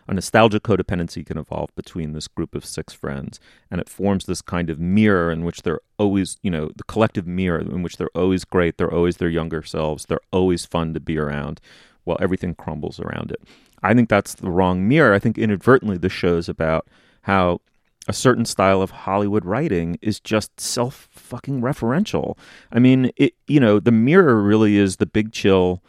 [0.08, 3.40] a nostalgia codependency can evolve between this group of six friends,
[3.70, 7.26] and it forms this kind of mirror in which they're always you know the collective
[7.26, 11.00] mirror in which they're always great, they're always their younger selves, they're always fun to
[11.00, 11.60] be around.
[12.04, 13.40] while everything crumbles around it.
[13.82, 15.12] I think that's the wrong mirror.
[15.12, 16.86] I think inadvertently the show's about
[17.22, 17.60] how
[18.08, 22.36] a certain style of Hollywood writing is just self fucking referential.
[22.72, 25.82] I mean, it you know, the mirror really is the big chill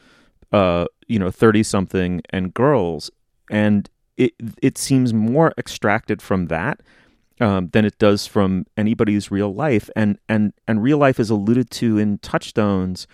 [0.51, 3.11] uh, you know, 30 something and girls
[3.49, 6.82] and it it seems more extracted from that
[7.39, 11.70] um, than it does from anybody's real life and and and real life is alluded
[11.70, 13.07] to in touchstones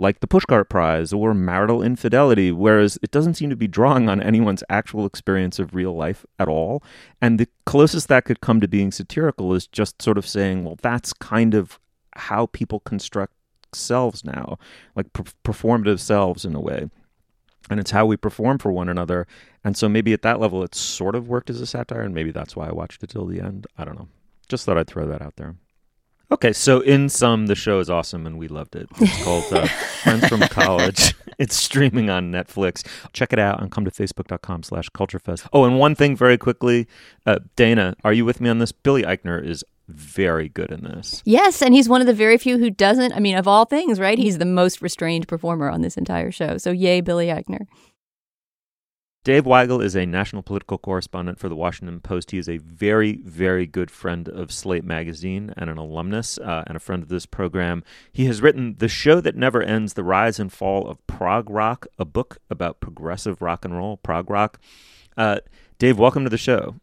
[0.00, 4.22] like the Pushcart Prize or marital infidelity, whereas it doesn't seem to be drawing on
[4.22, 6.82] anyone's actual experience of real life at all.
[7.20, 10.78] And the closest that could come to being satirical is just sort of saying, well,
[10.80, 11.78] that's kind of
[12.16, 13.34] how people construct
[13.72, 14.58] selves now,
[14.96, 16.88] like per- performative selves in a way.
[17.68, 19.26] And it's how we perform for one another.
[19.62, 22.32] And so maybe at that level, it sort of worked as a satire, and maybe
[22.32, 23.66] that's why I watched it till the end.
[23.76, 24.08] I don't know.
[24.48, 25.54] Just thought I'd throw that out there.
[26.32, 28.88] Okay, so in sum, the show is awesome and we loved it.
[29.00, 29.66] It's called uh,
[30.02, 31.14] Friends from College.
[31.38, 32.86] It's streaming on Netflix.
[33.12, 35.48] Check it out and come to facebook.com slash culturefest.
[35.52, 36.86] Oh, and one thing very quickly.
[37.26, 38.70] Uh, Dana, are you with me on this?
[38.72, 41.22] Billy Eichner is very good in this.
[41.24, 43.12] Yes, and he's one of the very few who doesn't.
[43.12, 44.18] I mean, of all things, right?
[44.18, 46.58] He's the most restrained performer on this entire show.
[46.58, 47.66] So, yay, Billy Eichner.
[49.22, 52.30] Dave Weigel is a national political correspondent for the Washington Post.
[52.30, 56.74] He is a very, very good friend of Slate Magazine and an alumnus uh, and
[56.74, 57.84] a friend of this program.
[58.10, 61.86] He has written The Show That Never Ends The Rise and Fall of Prog Rock,
[61.98, 64.58] a book about progressive rock and roll, prog rock.
[65.18, 65.40] Uh,
[65.78, 66.76] Dave, welcome to the show.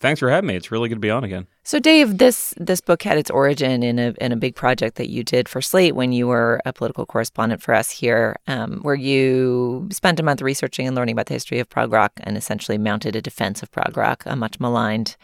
[0.00, 0.54] Thanks for having me.
[0.54, 1.46] It's really good to be on again.
[1.64, 5.08] So, Dave, this this book had its origin in a in a big project that
[5.08, 8.94] you did for Slate when you were a political correspondent for us here, um, where
[8.94, 12.76] you spent a month researching and learning about the history of prog rock and essentially
[12.76, 15.16] mounted a defense of prog rock, a much maligned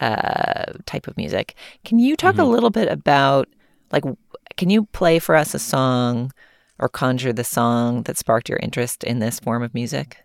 [0.00, 1.54] uh, type of music.
[1.84, 2.42] Can you talk mm-hmm.
[2.42, 3.48] a little bit about
[3.92, 4.04] like,
[4.56, 6.32] can you play for us a song
[6.78, 10.24] or conjure the song that sparked your interest in this form of music?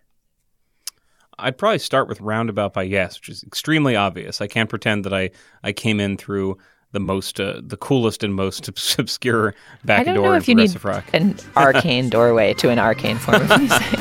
[1.38, 4.40] I'd probably start with Roundabout by Yes, which is extremely obvious.
[4.40, 5.30] I can't pretend that I,
[5.62, 6.58] I came in through
[6.92, 8.68] the most, uh, the coolest and most
[8.98, 9.54] obscure
[9.84, 11.04] back door know if you need rock.
[11.12, 13.98] an arcane doorway to an arcane form of music.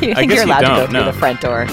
[0.00, 1.04] you think you're allowed you to go through no.
[1.06, 1.66] the front door.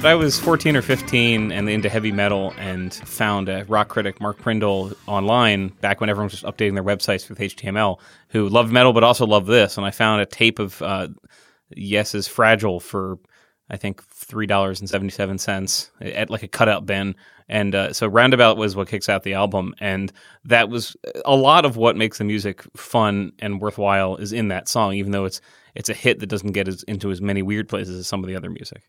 [0.00, 4.18] But I was 14 or 15 and into heavy metal and found a rock critic,
[4.18, 8.72] Mark Prindle, online back when everyone was just updating their websites with HTML, who loved
[8.72, 9.76] metal but also loved this.
[9.76, 11.08] And I found a tape of uh,
[11.76, 13.18] Yes's Fragile for,
[13.68, 17.14] I think, $3.77 at like a cutout bin.
[17.46, 19.74] And uh, so Roundabout was what kicks out the album.
[19.80, 20.10] And
[20.46, 20.96] that was
[21.26, 25.12] a lot of what makes the music fun and worthwhile is in that song, even
[25.12, 25.42] though it's
[25.74, 28.28] it's a hit that doesn't get as, into as many weird places as some of
[28.28, 28.82] the other music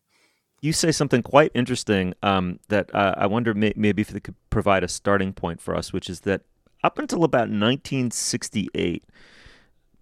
[0.62, 4.36] you say something quite interesting um, that uh, I wonder may- maybe if they could
[4.50, 6.42] provide a starting point for us, which is that
[6.84, 9.04] up until about 1968,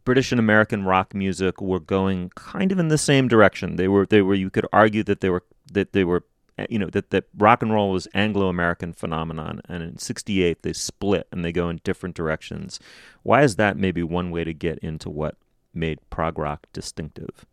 [0.04, 3.78] British and American rock music were going kind of in the same direction.
[3.78, 6.24] They were they were you could argue that they were that they were
[6.70, 11.28] you know that that rock and roll was Anglo-American phenomenon, and in '68 they split
[11.32, 12.80] and they go in different directions.
[13.24, 13.78] Why is that?
[13.78, 15.36] Maybe one way to get into what
[15.74, 17.46] made prog rock distinctive.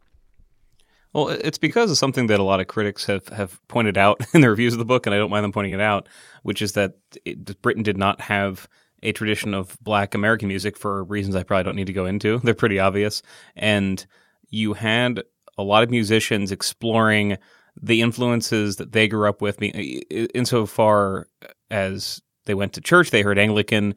[1.16, 4.42] Well, it's because of something that a lot of critics have, have pointed out in
[4.42, 6.10] the reviews of the book, and I don't mind them pointing it out,
[6.42, 6.92] which is that
[7.24, 8.68] it, Britain did not have
[9.02, 12.38] a tradition of black American music for reasons I probably don't need to go into.
[12.44, 13.22] They're pretty obvious.
[13.56, 14.04] And
[14.50, 15.22] you had
[15.56, 17.38] a lot of musicians exploring
[17.80, 21.28] the influences that they grew up with, insofar
[21.70, 23.94] as they went to church, they heard Anglican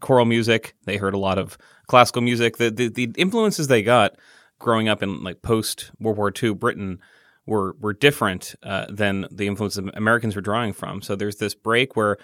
[0.00, 1.56] choral music, they heard a lot of
[1.86, 2.56] classical music.
[2.56, 4.16] The, the, the influences they got
[4.58, 6.98] growing up in like post World War II Britain
[7.46, 11.02] were were different uh, than the influence Americans were drawing from.
[11.02, 12.18] So there's this break where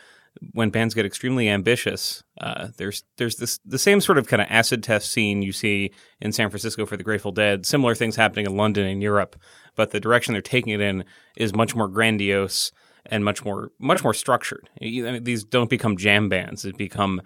[0.52, 4.48] when bands get extremely ambitious, uh, there's there's this the same sort of kind of
[4.50, 7.66] acid test scene you see in San Francisco for the Grateful Dead.
[7.66, 9.36] Similar things happening in London and Europe,
[9.76, 11.04] but the direction they're taking it in
[11.36, 12.72] is much more grandiose
[13.06, 14.68] and much more much more structured.
[14.80, 17.20] These don't become jam bands; they become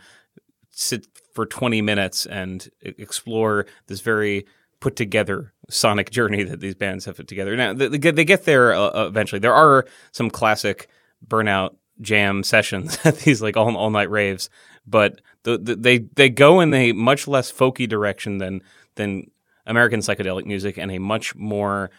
[0.71, 4.45] sit for 20 minutes and explore this very
[4.81, 7.57] put together sonic journey that these bands have put together.
[7.57, 9.39] Now they, they get there uh, uh, eventually.
[9.39, 10.89] There are some classic
[11.27, 14.51] burnout jam sessions at these like all all night raves,
[14.87, 18.62] but the, the, they they go in a much less folky direction than
[18.97, 19.31] than
[19.66, 21.91] American psychedelic music and a much more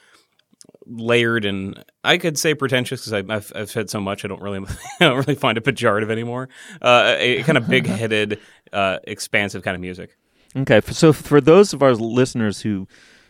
[0.86, 4.60] layered and I could say pretentious because I've, I've said so much I don't really
[5.00, 6.50] I don't really find it pejorative anymore.
[6.82, 8.40] Uh, a kind of big headed,
[8.72, 10.18] uh, expansive kind of music.
[10.56, 12.88] Okay, so for those of our listeners who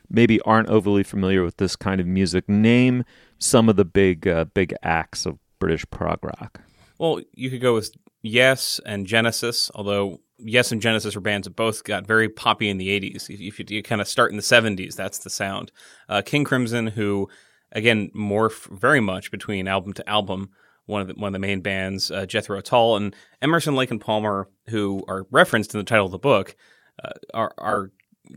[0.10, 3.04] maybe aren't overly familiar with this kind of music, name
[3.40, 6.62] some of the big uh, big acts of British prog rock.
[6.98, 11.56] Well, you could go with Yes and Genesis, although Yes and Genesis were bands that
[11.56, 13.30] both got very poppy in the 80s.
[13.30, 15.72] If, you, you, kind of start in the 70s, that's the sound.
[16.10, 17.28] Uh, King Crimson, who,
[17.72, 20.50] again, morph very much between album to album,
[20.86, 24.02] one of the, one of the main bands, uh, Jethro Tull, and Emerson, Lake and
[24.02, 26.56] Palmer, who are referenced in the title of the book,
[27.04, 27.92] uh, are, are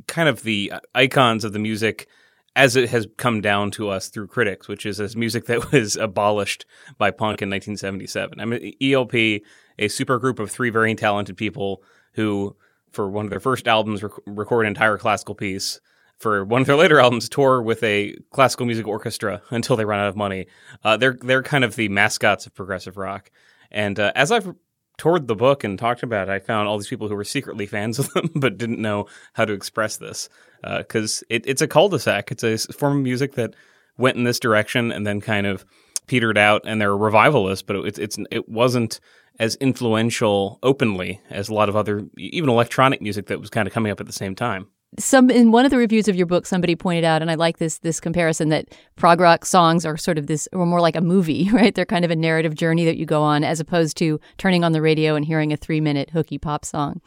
[0.06, 2.08] kind of the icons of the music
[2.56, 5.96] as it has come down to us through critics, which is as music that was
[5.96, 6.66] abolished
[6.98, 8.40] by punk in 1977.
[8.40, 11.82] I mean, ELP, a supergroup of three very talented people
[12.14, 12.56] who,
[12.90, 15.80] for one of their first albums, rec- record an entire classical piece.
[16.18, 20.00] For one of their later albums, tour with a classical music orchestra until they run
[20.00, 20.46] out of money.
[20.84, 23.30] Uh, they're they're kind of the mascots of progressive rock.
[23.70, 24.54] And uh, as I've
[25.00, 27.64] toured the book and talked about it, I found all these people who were secretly
[27.64, 30.28] fans of them but didn't know how to express this
[30.62, 32.30] because uh, it, it's a cul-de-sac.
[32.30, 33.54] It's a form of music that
[33.96, 35.64] went in this direction and then kind of
[36.06, 36.62] petered out.
[36.66, 39.00] And they're revivalists, but it, it's it wasn't
[39.38, 43.72] as influential openly as a lot of other even electronic music that was kind of
[43.72, 44.68] coming up at the same time
[44.98, 47.58] some in one of the reviews of your book somebody pointed out and i like
[47.58, 48.66] this this comparison that
[48.96, 51.74] prog rock songs are sort of this or more like a movie right?
[51.74, 54.72] They're kind of a narrative journey that you go on as opposed to turning on
[54.72, 57.00] the radio and hearing a three minute hooky pop song.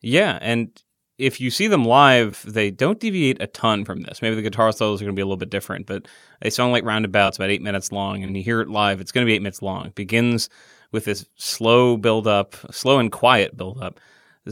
[0.00, 0.82] Yeah and
[1.18, 4.22] if you see them live they don't deviate a ton from this.
[4.22, 6.06] Maybe the guitar solos are going to be a little bit different but
[6.40, 9.24] they sound like roundabouts about eight minutes long and you hear it live it's going
[9.24, 9.86] to be eight minutes long.
[9.86, 10.48] It begins
[10.92, 14.00] with this slow build up slow and quiet build up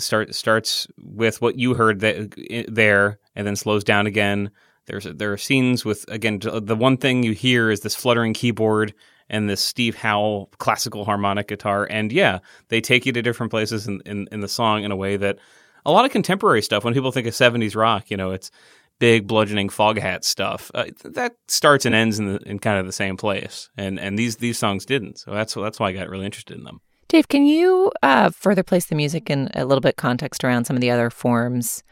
[0.00, 4.50] start starts with what you heard that, there, and then slows down again.
[4.86, 8.94] There's there are scenes with again the one thing you hear is this fluttering keyboard
[9.28, 12.38] and this Steve Howe classical harmonic guitar, and yeah,
[12.68, 15.38] they take you to different places in, in, in the song in a way that
[15.84, 16.84] a lot of contemporary stuff.
[16.84, 18.50] When people think of '70s rock, you know, it's
[18.98, 20.70] big bludgeoning Foghat stuff.
[20.74, 24.18] Uh, that starts and ends in, the, in kind of the same place, and and
[24.18, 25.18] these these songs didn't.
[25.18, 26.80] So that's that's why I got really interested in them.
[27.08, 30.76] Dave, can you uh, further place the music in a little bit context around some
[30.76, 31.84] of the other forms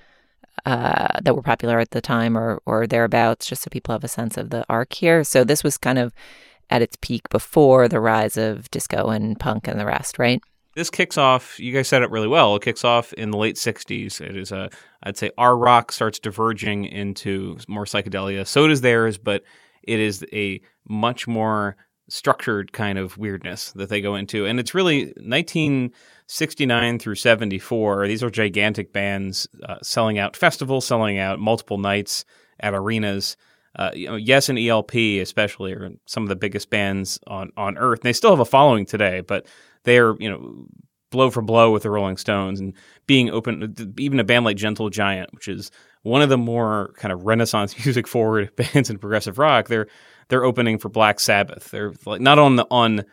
[0.66, 4.08] uh, that were popular at the time or or thereabouts, just so people have a
[4.08, 5.22] sense of the arc here?
[5.22, 6.12] So this was kind of
[6.70, 10.40] at its peak before the rise of disco and punk and the rest, right?
[10.74, 11.60] This kicks off.
[11.60, 12.56] You guys said it really well.
[12.56, 14.20] It kicks off in the late '60s.
[14.20, 14.70] It is a,
[15.04, 18.44] I'd say, our rock starts diverging into more psychedelia.
[18.46, 19.44] So does theirs, but
[19.84, 21.76] it is a much more
[22.09, 24.46] structured kind of weirdness that they go into.
[24.46, 28.09] And it's really 1969 through 74.
[28.09, 32.24] These are gigantic bands uh, selling out festivals, selling out multiple nights
[32.61, 33.36] at arenas.
[33.76, 37.76] Uh, you know, yes, and ELP especially are some of the biggest bands on, on
[37.78, 38.00] earth.
[38.00, 39.46] And they still have a following today, but
[39.84, 40.66] they're you know
[41.11, 42.74] blow for blow with the Rolling Stones and
[43.07, 43.94] being open.
[43.98, 45.70] Even a band like Gentle Giant, which is
[46.02, 49.88] one of the more kind of Renaissance music forward bands in progressive rock, they're
[50.29, 51.70] they're opening for Black Sabbath.
[51.70, 53.05] They're like not on the on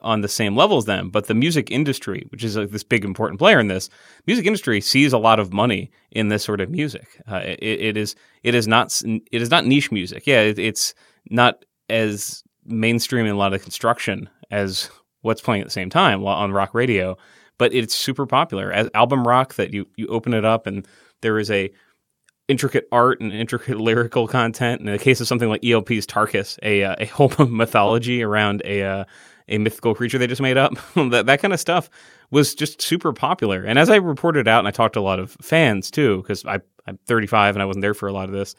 [0.00, 3.04] on the same level as them, but the music industry, which is like this big
[3.04, 3.88] important player in this
[4.26, 7.20] music industry, sees a lot of money in this sort of music.
[7.30, 10.26] Uh, it, it is it is not it is not niche music.
[10.26, 10.94] Yeah, it, it's
[11.30, 14.90] not as mainstream in a lot of construction as
[15.22, 17.16] what's playing at the same time on rock radio,
[17.58, 19.54] but it's super popular as album rock.
[19.54, 20.86] That you you open it up and
[21.22, 21.72] there is a
[22.48, 24.80] intricate art and intricate lyrical content.
[24.80, 28.82] In the case of something like ELP's Tarkus, a uh, a whole mythology around a
[28.82, 29.04] uh,
[29.48, 31.90] a mythical creature they just made up, that that kind of stuff
[32.30, 33.62] was just super popular.
[33.62, 36.44] And as I reported out, and I talked to a lot of fans too, because
[36.44, 38.54] I I'm 35 and I wasn't there for a lot of this.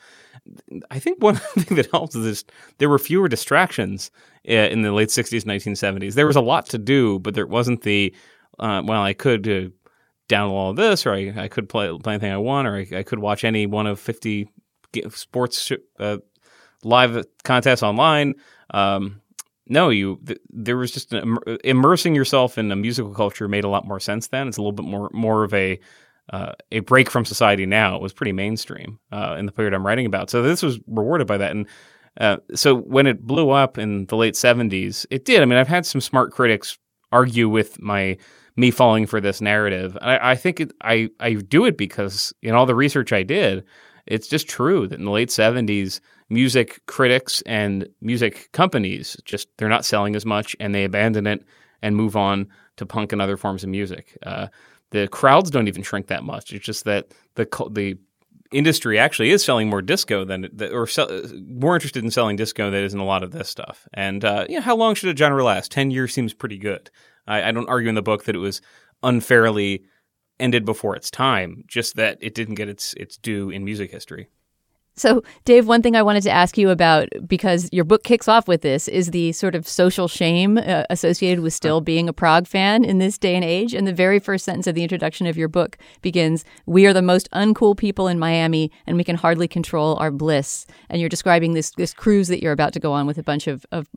[0.92, 2.46] I think one thing that helps is
[2.78, 4.12] there were fewer distractions
[4.50, 6.14] uh, in the late 60s, 1970s.
[6.14, 8.14] There was a lot to do, but there wasn't the
[8.60, 9.70] uh, well, I could uh,
[10.30, 12.88] download all of this, or I, I could play, play anything I want, or I,
[12.98, 14.50] I could watch any one of 50
[15.10, 16.18] sports uh,
[16.84, 18.36] live contests online.
[18.72, 19.22] Um,
[19.68, 23.70] no, you th- there was just an, immersing yourself in a musical culture made a
[23.70, 24.48] lot more sense then.
[24.48, 25.80] It's a little bit more more of a
[26.32, 27.96] uh, a break from society now.
[27.96, 30.30] It was pretty mainstream uh, in the period I'm writing about.
[30.30, 31.52] So this was rewarded by that.
[31.52, 31.68] And
[32.20, 35.42] uh, so when it blew up in the late 70s, it did.
[35.42, 36.78] I mean, I've had some smart critics
[37.12, 38.18] argue with my
[38.58, 39.98] me falling for this narrative.
[40.02, 43.64] I, I think it, I I do it because in all the research I did,
[44.06, 49.70] it's just true that in the late '70s, music critics and music companies just they're
[49.70, 51.46] not selling as much, and they abandon it
[51.82, 52.48] and move on
[52.78, 54.18] to punk and other forms of music.
[54.24, 54.48] Uh,
[54.90, 56.52] the crowds don't even shrink that much.
[56.52, 57.98] It's just that the the
[58.52, 61.10] industry actually is selling more disco than or sell,
[61.48, 63.88] more interested in selling disco than is in a lot of this stuff.
[63.94, 65.72] And uh, you know, how long should a genre last?
[65.72, 66.90] Ten years seems pretty good.
[67.28, 68.62] I, I don't argue in the book that it was
[69.04, 69.84] unfairly
[70.40, 74.30] ended before its time, just that it didn't get its its due in music history.
[74.98, 78.48] So, Dave, one thing I wanted to ask you about, because your book kicks off
[78.48, 82.48] with this, is the sort of social shame uh, associated with still being a prog
[82.48, 83.76] fan in this day and age.
[83.76, 87.04] And the very first sentence of the introduction of your book begins We are the
[87.04, 90.66] most uncool people in Miami, and we can hardly control our bliss.
[90.90, 93.46] And you're describing this, this cruise that you're about to go on with a bunch
[93.46, 93.88] of, of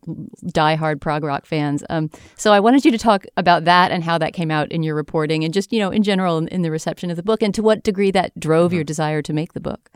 [0.44, 1.82] diehard prog rock fans.
[1.88, 4.82] Um, so, I wanted you to talk about that and how that came out in
[4.82, 7.42] your reporting, and just, you know, in general, in, in the reception of the book,
[7.42, 9.90] and to what degree that drove your desire to make the book.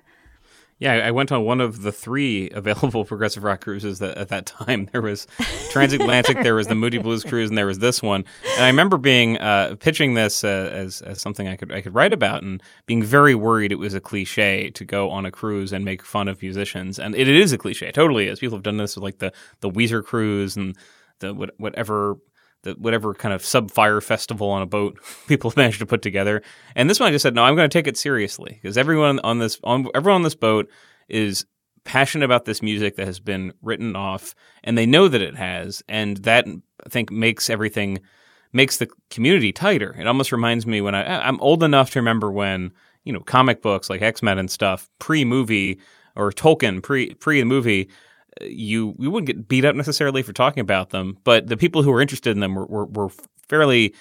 [0.79, 4.47] Yeah, I went on one of the three available progressive rock cruises that at that
[4.47, 4.89] time.
[4.93, 5.27] There was
[5.71, 8.25] Transatlantic, there was the Moody Blues cruise, and there was this one.
[8.57, 11.95] And I remember being uh, pitching this uh, as as something I could I could
[11.95, 15.73] write about, and being very worried it was a cliche to go on a cruise
[15.73, 16.99] and make fun of musicians.
[16.99, 18.41] And it is a cliche, it totally is.
[18.41, 20.77] People have done this with like the the Weezer cruise and
[21.21, 22.17] the whatever
[22.65, 24.99] the whatever kind of sub fire festival on a boat
[25.29, 26.43] people managed to put together.
[26.75, 29.21] And this one I just said, no, I'm going to take it seriously because everyone
[29.21, 30.69] on this on everyone on this boat
[31.09, 31.47] is
[31.85, 35.83] passionate about this music that has been written off and they know that it has
[35.89, 38.01] and that I think makes everything
[38.53, 39.95] makes the community tighter.
[39.99, 42.73] It almost reminds me when I I'm old enough to remember when,
[43.05, 45.81] you know, comic books like X-Men and stuff pre-movie
[46.17, 47.91] or Tolkien pre pre movie
[48.41, 51.91] you you wouldn't get beat up necessarily for talking about them, but the people who
[51.91, 53.09] were interested in them were, were, were
[53.49, 53.95] fairly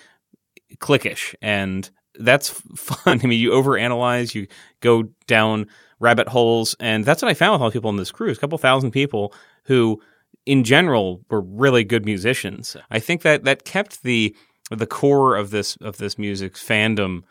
[0.77, 3.21] cliquish, and that's fun.
[3.23, 4.47] I mean, you overanalyze, you
[4.81, 5.67] go down
[5.99, 8.37] rabbit holes, and that's what I found with all the people on this cruise.
[8.37, 9.33] A couple thousand people
[9.65, 10.01] who,
[10.45, 12.75] in general, were really good musicians.
[12.91, 14.35] I think that that kept the
[14.71, 17.23] the core of this of this music fandom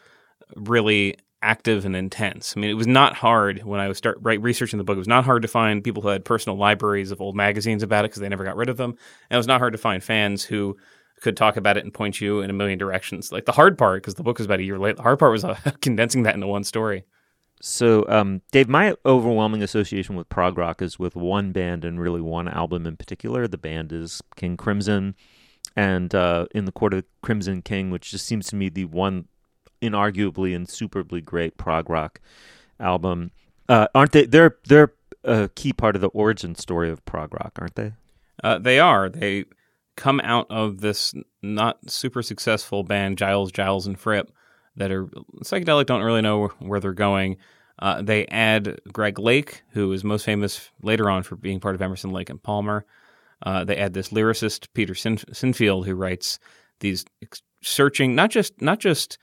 [0.54, 2.54] really active and intense.
[2.56, 4.96] I mean, it was not hard when I was start right, researching the book.
[4.96, 8.04] It was not hard to find people who had personal libraries of old magazines about
[8.04, 8.90] it because they never got rid of them.
[8.90, 10.76] And it was not hard to find fans who
[11.20, 13.32] could talk about it and point you in a million directions.
[13.32, 14.96] Like the hard part, because the book was about a year late.
[14.96, 17.04] The hard part was uh, condensing that into one story.
[17.64, 22.20] So, um, Dave, my overwhelming association with prog rock is with one band and really
[22.20, 23.46] one album in particular.
[23.46, 25.14] The band is King Crimson,
[25.76, 29.28] and uh, in the Court of Crimson King, which just seems to me the one
[29.82, 32.20] inarguably and superbly great prog rock
[32.80, 33.30] album.
[33.68, 34.26] Uh, aren't they?
[34.26, 34.92] They're they're
[35.24, 37.92] a key part of the origin story of prog rock, aren't they?
[38.42, 39.08] Uh, they are.
[39.08, 39.44] They
[39.96, 44.32] come out of this not super successful band, Giles, Giles, and Fripp,
[44.76, 45.06] that are
[45.44, 45.86] psychedelic.
[45.86, 47.36] Don't really know where they're going.
[47.78, 51.82] Uh, they add Greg Lake, who is most famous later on for being part of
[51.82, 52.84] Emerson, Lake, and Palmer.
[53.44, 56.38] Uh, they add this lyricist Peter Sin- Sinfield, who writes
[56.80, 57.04] these
[57.60, 59.18] searching, not just not just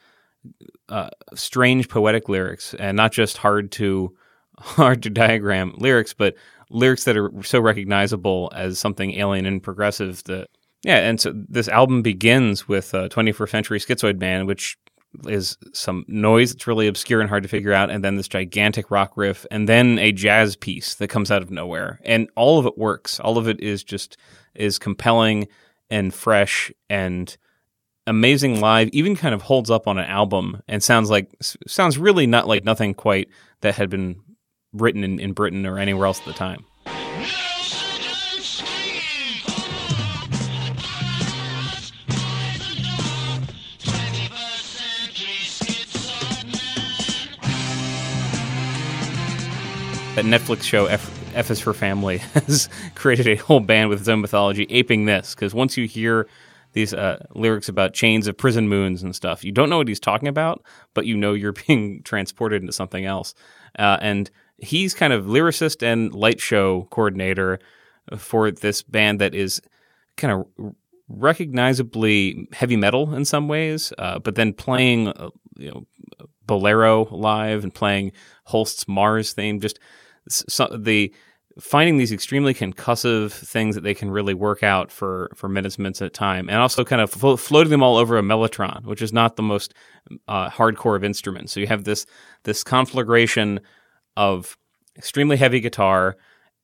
[0.90, 4.16] uh, strange poetic lyrics and not just hard to
[4.60, 6.36] hard to diagram lyrics, but
[6.70, 10.48] lyrics that are so recognizable as something alien and progressive that
[10.84, 14.78] yeah, and so this album begins with a 21st Century Schizoid Man, which
[15.28, 18.90] is some noise that's really obscure and hard to figure out, and then this gigantic
[18.90, 22.66] rock riff, and then a jazz piece that comes out of nowhere, and all of
[22.66, 23.20] it works.
[23.20, 24.18] All of it is just
[24.56, 25.48] is compelling
[25.90, 27.36] and fresh and
[28.10, 31.30] amazing live, even kind of holds up on an album and sounds like
[31.68, 33.30] sounds really not like nothing quite
[33.62, 34.20] that had been
[34.74, 36.66] written in, in Britain or anywhere else at the time.
[50.16, 54.10] That Netflix show F, F is for Family has created a whole band with its
[54.10, 56.28] own mythology aping this because once you hear
[56.74, 59.44] these uh, lyrics about chains of prison moons and stuff.
[59.44, 60.64] You don't know what he's talking about,
[60.94, 63.34] but you know you're being transported into something else.
[63.78, 67.60] Uh, and he's kind of lyricist and light show coordinator
[68.18, 69.62] for this band that is
[70.18, 70.74] kind of
[71.08, 75.86] recognizably heavy metal in some ways, uh, but then playing uh, you know
[76.46, 78.12] bolero live and playing
[78.46, 79.60] Holst's Mars theme.
[79.60, 79.80] Just
[80.28, 81.14] so, the
[81.60, 86.02] finding these extremely concussive things that they can really work out for for minutes minutes
[86.02, 89.02] at a time, and also kind of flo- floating them all over a mellotron, which
[89.02, 89.74] is not the most
[90.28, 91.54] uh, hardcore of instruments.
[91.54, 92.06] So you have this
[92.44, 93.60] this conflagration
[94.18, 94.58] of
[94.98, 96.18] extremely heavy guitar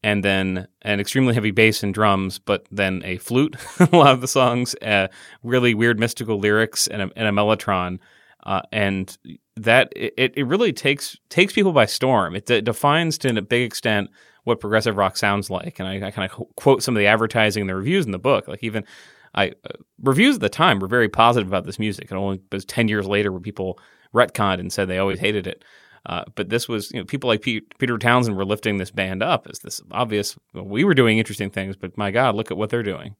[0.06, 3.56] and then an extremely heavy bass and drums, but then a flute.
[3.80, 5.08] a lot of the songs, uh,
[5.42, 7.98] really weird mystical lyrics, and a, and a mellotron,
[8.44, 9.18] uh, and
[9.56, 12.36] that it, it really takes takes people by storm.
[12.36, 14.12] It, it defines to a big extent
[14.46, 15.80] what progressive rock sounds like.
[15.80, 18.20] And I, I kind of quote some of the advertising and the reviews in the
[18.20, 18.48] book.
[18.48, 18.86] Like even
[19.34, 22.10] I uh, reviews at the time were very positive about this music.
[22.10, 23.78] And only was ten years later where people
[24.14, 25.66] retconned and said they always hated it.
[26.06, 29.24] Uh, but this was, you know, people like Pete, Peter Townshend were lifting this band
[29.24, 30.38] up as this obvious.
[30.54, 33.16] Well, we were doing interesting things, but my God, look at what they're doing.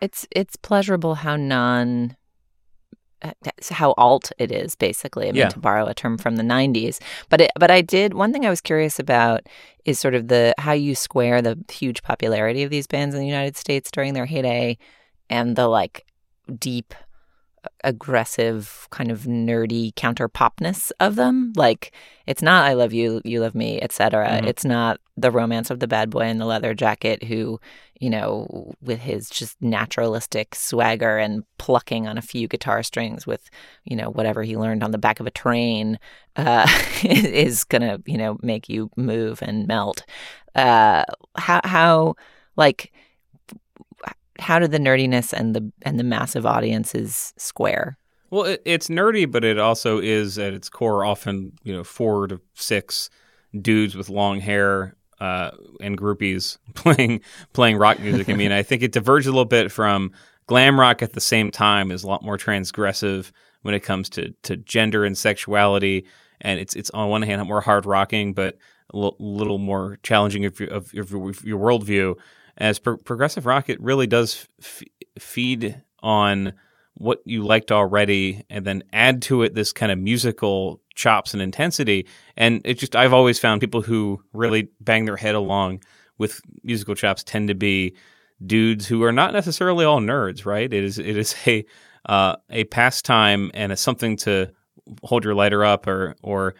[0.00, 2.16] It's it's pleasurable how non
[3.46, 5.28] Uh, how alt it is basically.
[5.28, 5.48] I mean, Yeah.
[5.48, 6.98] to borrow a term from the '90s.
[7.28, 9.42] But it, but I did one thing I was curious about
[9.84, 13.26] is sort of the how you square the huge popularity of these bands in the
[13.26, 14.78] United States during their heyday
[15.30, 16.04] and the like
[16.58, 16.94] deep
[17.84, 21.52] aggressive kind of nerdy counter popness of them.
[21.56, 21.92] Like
[22.26, 24.48] it's not i love you you love me etc Mhm.
[24.48, 27.60] it's not the romance of the bad boy in the leather jacket who
[28.00, 33.48] you know with his just naturalistic swagger and plucking on a few guitar strings with
[33.84, 35.98] you know whatever he learned on the back of a train
[36.34, 36.66] uh
[37.04, 40.04] is gonna you know make you move and melt.
[40.56, 41.04] Uh
[41.36, 42.14] how how
[42.56, 42.92] like
[44.38, 47.98] how did the nerdiness and the and the massive audiences square?
[48.30, 52.26] Well, it, it's nerdy, but it also is at its core often, you know, four
[52.26, 53.08] to six
[53.60, 57.20] dudes with long hair uh, and groupies playing
[57.52, 58.28] playing rock music.
[58.28, 60.12] I mean, I think it diverges a little bit from
[60.46, 61.02] glam rock.
[61.02, 63.30] At the same time, is a lot more transgressive
[63.62, 66.06] when it comes to to gender and sexuality,
[66.40, 68.58] and it's it's on one hand more hard rocking, but
[68.92, 72.16] a l- little more challenging of your, of of your worldview.
[72.58, 74.82] As pro- progressive rock, it really does f-
[75.18, 76.54] feed on
[76.94, 81.42] what you liked already and then add to it this kind of musical chops and
[81.42, 82.06] intensity.
[82.36, 85.82] And it just, I've always found people who really bang their head along
[86.16, 87.94] with musical chops tend to be
[88.44, 90.72] dudes who are not necessarily all nerds, right?
[90.72, 91.66] It is, it is a,
[92.06, 94.50] uh, a pastime and a something to
[95.02, 96.54] hold your lighter up or, or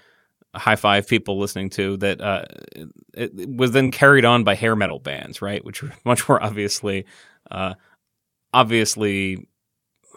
[0.58, 2.44] high five people listening to that, uh,
[3.14, 5.64] it, it was then carried on by hair metal bands, right?
[5.64, 7.06] Which were much more obviously,
[7.50, 7.74] uh,
[8.52, 9.46] obviously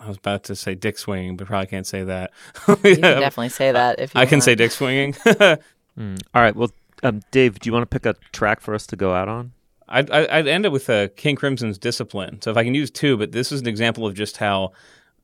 [0.02, 2.32] I was about to say dick swinging, but probably can't say that.
[2.68, 5.16] You can definitely say that if you I can say dick swinging.
[5.98, 6.18] Mm.
[6.34, 6.56] All right.
[6.56, 6.72] Well,
[7.04, 9.52] um, Dave, do you want to pick a track for us to go out on?
[9.88, 12.42] I'd, I'd I'd end it with uh, King Crimson's Discipline.
[12.42, 14.72] So if I can use two, but this is an example of just how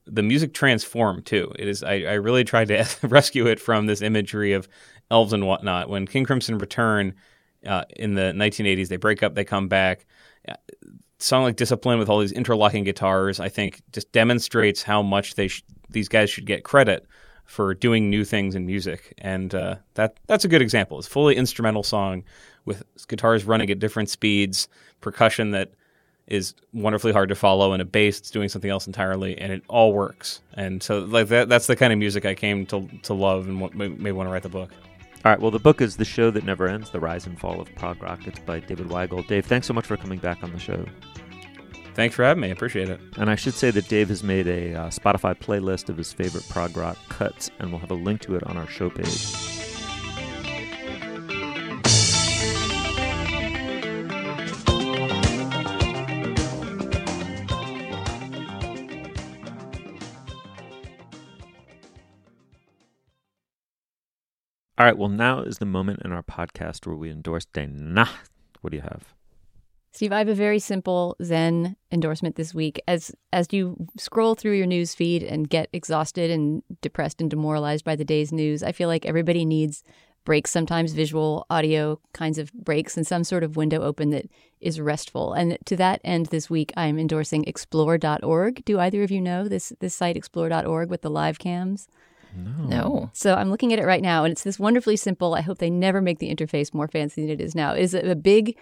[0.05, 1.51] the music transformed too.
[1.57, 4.67] It is I, I really tried to rescue it from this imagery of
[5.11, 5.89] elves and whatnot.
[5.89, 7.13] When King Crimson return
[7.65, 10.05] uh, in the 1980s, they break up, they come back.
[11.17, 15.47] Song like Discipline with all these interlocking guitars, I think, just demonstrates how much they
[15.47, 17.07] sh- these guys should get credit
[17.45, 20.97] for doing new things in music, and uh, that that's a good example.
[20.97, 22.23] It's a fully instrumental song
[22.65, 24.67] with guitars running at different speeds,
[24.99, 25.71] percussion that
[26.27, 29.63] is wonderfully hard to follow, and a bass that's doing something else entirely, and it
[29.69, 30.41] all works.
[30.55, 33.61] And so, like that, that's the kind of music I came to to love and
[33.61, 34.71] what made me want to write the book.
[35.25, 35.41] All right.
[35.41, 38.03] Well, the book is The Show That Never Ends The Rise and Fall of Prog
[38.03, 38.27] Rock.
[38.27, 39.25] It's by David Weigel.
[39.27, 40.85] Dave, thanks so much for coming back on the show.
[41.95, 42.49] Thanks for having me.
[42.49, 42.99] I appreciate it.
[43.17, 46.47] And I should say that Dave has made a uh, Spotify playlist of his favorite
[46.47, 49.54] prog rock cuts, and we'll have a link to it on our show page.
[64.77, 68.09] All right, well, now is the moment in our podcast where we endorse Dana.
[68.59, 69.13] What do you have?
[69.93, 72.81] Steve, I have a very simple Zen endorsement this week.
[72.85, 77.85] As as you scroll through your news feed and get exhausted and depressed and demoralized
[77.85, 79.83] by the day's news, I feel like everybody needs
[80.25, 84.25] breaks, sometimes visual, audio kinds of breaks, and some sort of window open that
[84.59, 85.31] is restful.
[85.31, 88.65] And to that end, this week I'm endorsing explore.org.
[88.65, 91.87] Do either of you know this this site explore.org with the live cams?
[92.35, 93.09] No.
[93.13, 95.33] So I'm looking at it right now, and it's this wonderfully simple.
[95.33, 97.73] I hope they never make the interface more fancy than it is now.
[97.73, 98.57] It is a, a big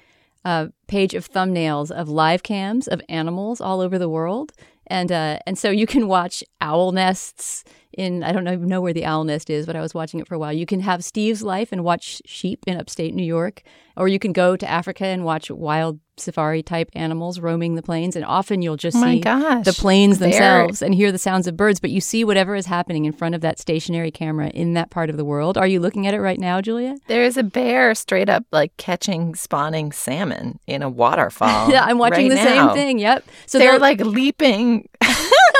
[0.46, 4.52] uh, page of thumbnails of live cams of animals all over the world,
[4.88, 7.64] and uh, and so you can watch owl nests
[7.98, 10.28] in I don't even know where the owl nest is, but I was watching it
[10.28, 10.54] for a while.
[10.54, 13.64] You can have Steve's life and watch sheep in upstate New York,
[13.98, 18.16] or you can go to Africa and watch wild safari type animals roaming the plains.
[18.16, 19.66] And often you'll just Oh see gosh.
[19.66, 22.68] the plains There- themselves and hear the sounds of birds, but you see whatever is
[22.68, 25.58] happening in front of that stationary camera in that part of the world.
[25.58, 26.98] Are you looking at it right now, Julia?
[27.08, 31.70] There's a bear straight up like catching spawning salmon in a waterfall.
[31.72, 32.68] yeah, I'm watching right the now.
[32.68, 33.00] same thing.
[33.00, 33.26] Yep.
[33.48, 34.88] So they're they'll- like leaping.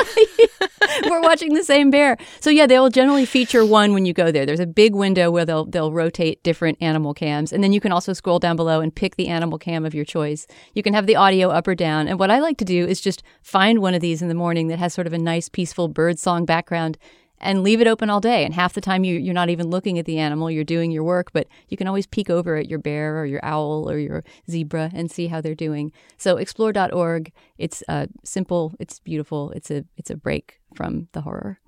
[1.10, 2.16] we're watching the same bear.
[2.40, 4.46] So yeah, they will generally feature one when you go there.
[4.46, 7.92] There's a big window where they'll they'll rotate different animal cams, and then you can
[7.92, 10.46] also scroll down below and pick the animal cam of your choice.
[10.74, 12.08] You can have the audio up or down.
[12.08, 14.68] And what I like to do is just find one of these in the morning
[14.68, 16.98] that has sort of a nice, peaceful bird song background.
[17.44, 18.44] And leave it open all day.
[18.44, 21.04] And half the time you, you're not even looking at the animal, you're doing your
[21.04, 24.24] work, but you can always peek over at your bear or your owl or your
[24.50, 25.92] zebra and see how they're doing.
[26.16, 31.60] So explore.org, it's uh, simple, it's beautiful, it's a it's a break from the horror.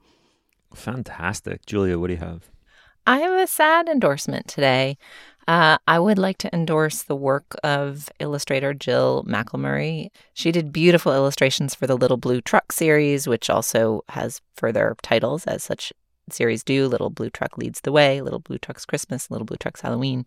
[0.75, 1.67] Fantastic.
[1.67, 2.51] Julia, what do you have?
[3.07, 4.99] I have a sad endorsement today.
[5.49, 10.11] Uh, I would like to endorse the work of illustrator Jill McElmurry.
[10.35, 15.47] She did beautiful illustrations for the Little Blue Truck series, which also has further titles
[15.47, 15.93] as such
[16.31, 16.89] series do.
[16.89, 20.25] Little Blue Truck Leads the Way, Little Blue Truck's Christmas, Little Blue Truck's Halloween.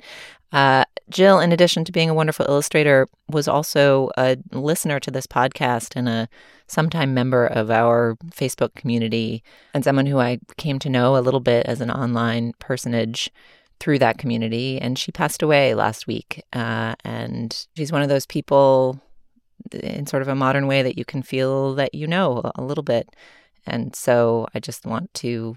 [0.53, 5.27] Uh, Jill, in addition to being a wonderful illustrator, was also a listener to this
[5.27, 6.29] podcast and a
[6.67, 9.43] sometime member of our Facebook community,
[9.73, 13.31] and someone who I came to know a little bit as an online personage
[13.79, 14.79] through that community.
[14.79, 16.43] And she passed away last week.
[16.53, 19.01] Uh, and she's one of those people
[19.71, 22.83] in sort of a modern way that you can feel that you know a little
[22.83, 23.09] bit.
[23.65, 25.55] And so I just want to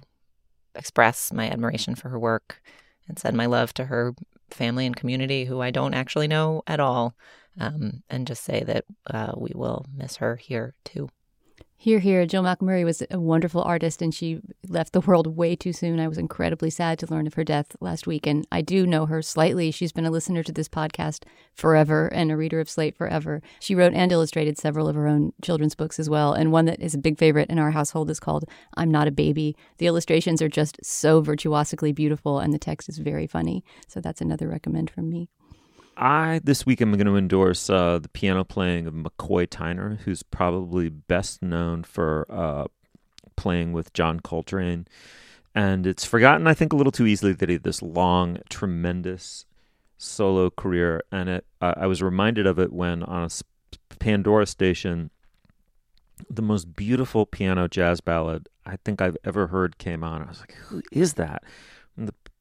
[0.74, 2.62] express my admiration for her work
[3.08, 4.14] and send my love to her
[4.50, 7.14] family and community who I don't actually know at all.
[7.60, 11.10] Um, and just say that uh, we will miss her here too.
[11.82, 12.24] Here, here.
[12.26, 15.98] Jill McElmurry was a wonderful artist and she left the world way too soon.
[15.98, 18.24] I was incredibly sad to learn of her death last week.
[18.24, 19.72] And I do know her slightly.
[19.72, 23.42] She's been a listener to this podcast forever and a reader of Slate forever.
[23.58, 26.34] She wrote and illustrated several of her own children's books as well.
[26.34, 28.44] And one that is a big favorite in our household is called
[28.76, 29.56] I'm Not a Baby.
[29.78, 33.64] The illustrations are just so virtuosically beautiful and the text is very funny.
[33.88, 35.30] So that's another recommend from me.
[36.02, 40.24] I this week I'm going to endorse uh, the piano playing of McCoy Tyner, who's
[40.24, 42.64] probably best known for uh,
[43.36, 44.88] playing with John Coltrane.
[45.54, 49.46] And it's forgotten, I think, a little too easily that he had this long, tremendous
[49.96, 51.04] solo career.
[51.12, 55.10] And it, uh, I was reminded of it when on a Pandora station,
[56.28, 60.22] the most beautiful piano jazz ballad I think I've ever heard came on.
[60.22, 61.44] I was like, who is that?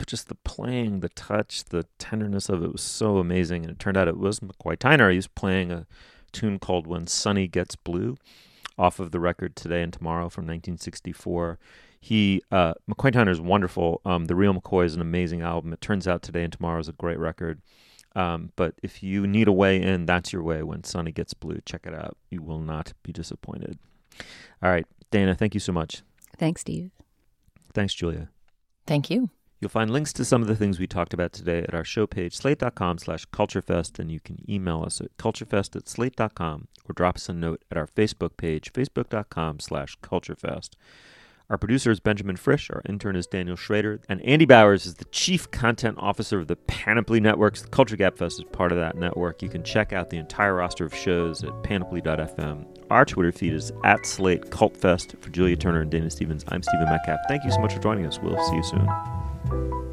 [0.01, 3.63] And the but just the playing, the touch, the tenderness of it was so amazing.
[3.63, 5.11] And it turned out it was McCoy Tyner.
[5.11, 5.85] He was playing a
[6.31, 8.17] tune called When Sunny Gets Blue
[8.79, 11.59] off of the record Today and Tomorrow from 1964.
[11.99, 14.01] He, uh, McCoy Tyner is wonderful.
[14.03, 15.71] Um, the Real McCoy is an amazing album.
[15.71, 17.61] It turns out Today and Tomorrow is a great record.
[18.15, 20.63] Um, but if you need a way in, that's your way.
[20.63, 22.17] When Sunny Gets Blue, check it out.
[22.31, 23.77] You will not be disappointed.
[24.63, 26.01] All right, Dana, thank you so much.
[26.37, 26.91] Thanks, Steve.
[27.73, 28.29] Thanks, Julia.
[28.87, 29.29] Thank you.
[29.61, 32.07] You'll find links to some of the things we talked about today at our show
[32.07, 37.17] page, slate.com slash culturefest, and you can email us at culturefest at slate.com or drop
[37.17, 40.69] us a note at our Facebook page, facebook.com slash culturefest.
[41.47, 45.05] Our producer is Benjamin Frisch, our intern is Daniel Schrader, and Andy Bowers is the
[45.05, 47.61] Chief Content Officer of the Panoply Networks.
[47.61, 49.43] The Culture Gabfest is part of that network.
[49.43, 52.65] You can check out the entire roster of shows at panoply.fm.
[52.89, 55.15] Our Twitter feed is at Slate Cult Fest.
[55.19, 57.19] For Julia Turner and Dana Stevens, I'm Stephen Metcalf.
[57.27, 58.17] Thank you so much for joining us.
[58.17, 59.20] We'll see you soon.
[59.51, 59.90] Bye.